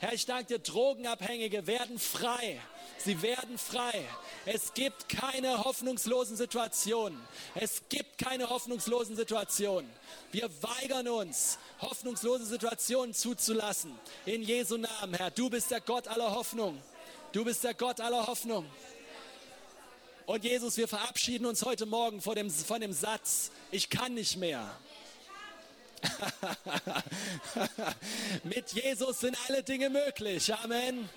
[0.00, 2.58] Herr, ich danke dir, Drogenabhängige werden frei.
[2.96, 4.02] Sie werden frei.
[4.46, 7.20] Es gibt keine hoffnungslosen Situationen.
[7.54, 9.90] Es gibt keine hoffnungslosen Situationen.
[10.32, 13.92] Wir weigern uns, hoffnungslose Situationen zuzulassen.
[14.24, 15.30] In Jesu Namen, Herr.
[15.30, 16.80] Du bist der Gott aller Hoffnung.
[17.32, 18.64] Du bist der Gott aller Hoffnung.
[20.24, 24.38] Und Jesus, wir verabschieden uns heute Morgen vor dem, von dem Satz, ich kann nicht
[24.38, 24.66] mehr.
[28.44, 30.52] Mit Jesus sind alle Dinge möglich.
[30.54, 31.08] Amen.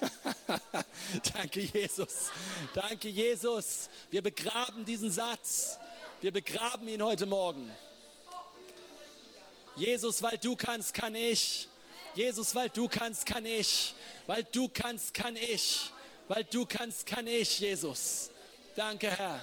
[1.34, 2.30] Danke, Jesus.
[2.74, 3.88] Danke, Jesus.
[4.10, 5.78] Wir begraben diesen Satz.
[6.20, 7.70] Wir begraben ihn heute Morgen.
[9.76, 11.68] Jesus, weil du kannst, kann ich.
[12.14, 13.94] Jesus, weil du kannst, kann ich.
[14.26, 15.90] Weil du kannst, kann ich.
[16.28, 18.30] Weil du kannst, kann ich, Jesus.
[18.76, 19.40] Danke, Herr.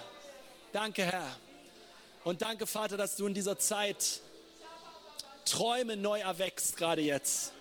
[0.71, 1.35] Danke, Herr.
[2.27, 4.19] Und danke, Vater, dass du in dieser Zeit
[5.45, 7.53] Träume neu erwächst, gerade jetzt.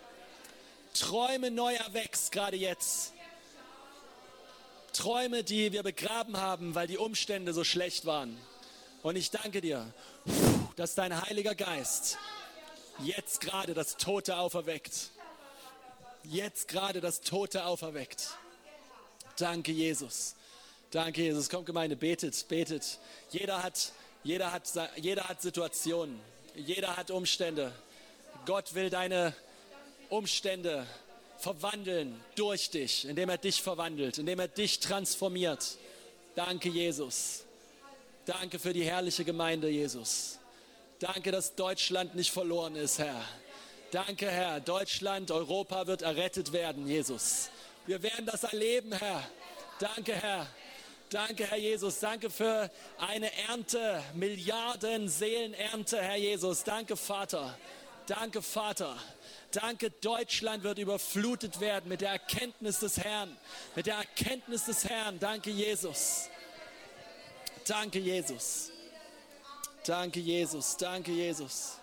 [0.92, 3.12] Träume neu erwächst, gerade jetzt.
[4.92, 8.36] Träume, die wir begraben haben, weil die Umstände so schlecht waren.
[9.04, 9.86] Und ich danke dir,
[10.74, 12.18] dass dein Heiliger Geist
[13.04, 15.10] jetzt gerade das Tote auferweckt.
[16.24, 18.36] Jetzt gerade das Tote auferweckt.
[19.38, 20.34] Danke, Jesus.
[20.90, 21.50] Danke, Jesus.
[21.50, 22.98] Kommt, Gemeinde, betet, betet.
[23.30, 23.92] Jeder hat
[24.26, 26.20] jeder hat, jeder hat Situationen,
[26.56, 27.72] jeder hat Umstände.
[28.44, 29.32] Gott will deine
[30.08, 30.84] Umstände
[31.38, 35.76] verwandeln durch dich, indem er dich verwandelt, indem er dich transformiert.
[36.34, 37.44] Danke, Jesus.
[38.24, 40.40] Danke für die herrliche Gemeinde, Jesus.
[40.98, 43.24] Danke, dass Deutschland nicht verloren ist, Herr.
[43.92, 44.58] Danke, Herr.
[44.58, 47.50] Deutschland, Europa wird errettet werden, Jesus.
[47.86, 49.22] Wir werden das erleben, Herr.
[49.78, 50.48] Danke, Herr.
[51.10, 52.00] Danke, Herr Jesus.
[52.00, 56.64] Danke für eine Ernte, Milliarden Seelenernte, Herr Jesus.
[56.64, 57.56] Danke, Vater.
[58.06, 58.96] Danke, Vater.
[59.52, 63.36] Danke, Deutschland wird überflutet werden mit der Erkenntnis des Herrn.
[63.76, 65.18] Mit der Erkenntnis des Herrn.
[65.20, 66.28] Danke, Jesus.
[67.66, 68.72] Danke, Jesus.
[69.84, 70.76] Danke, Jesus.
[70.76, 71.78] Danke, Jesus.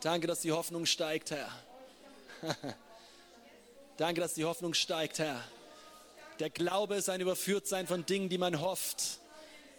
[0.00, 1.48] Danke, dass die Hoffnung steigt, Herr.
[3.96, 5.42] Danke, dass die Hoffnung steigt, Herr.
[6.38, 9.20] Der Glaube ist ein Überführtsein von Dingen, die man hofft.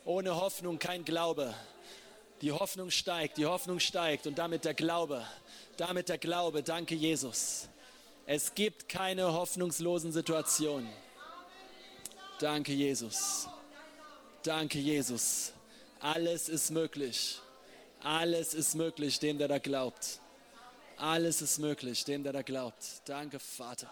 [0.05, 1.53] Ohne Hoffnung kein Glaube.
[2.41, 5.25] Die Hoffnung steigt, die Hoffnung steigt und damit der Glaube.
[5.77, 6.63] Damit der Glaube.
[6.63, 7.67] Danke, Jesus.
[8.25, 10.89] Es gibt keine hoffnungslosen Situationen.
[12.39, 13.47] Danke, Jesus.
[14.43, 15.53] Danke, Jesus.
[15.99, 17.39] Alles ist möglich.
[18.01, 20.19] Alles ist möglich dem, der da glaubt.
[20.97, 22.83] Alles ist möglich dem, der da glaubt.
[23.05, 23.89] Danke, Vater.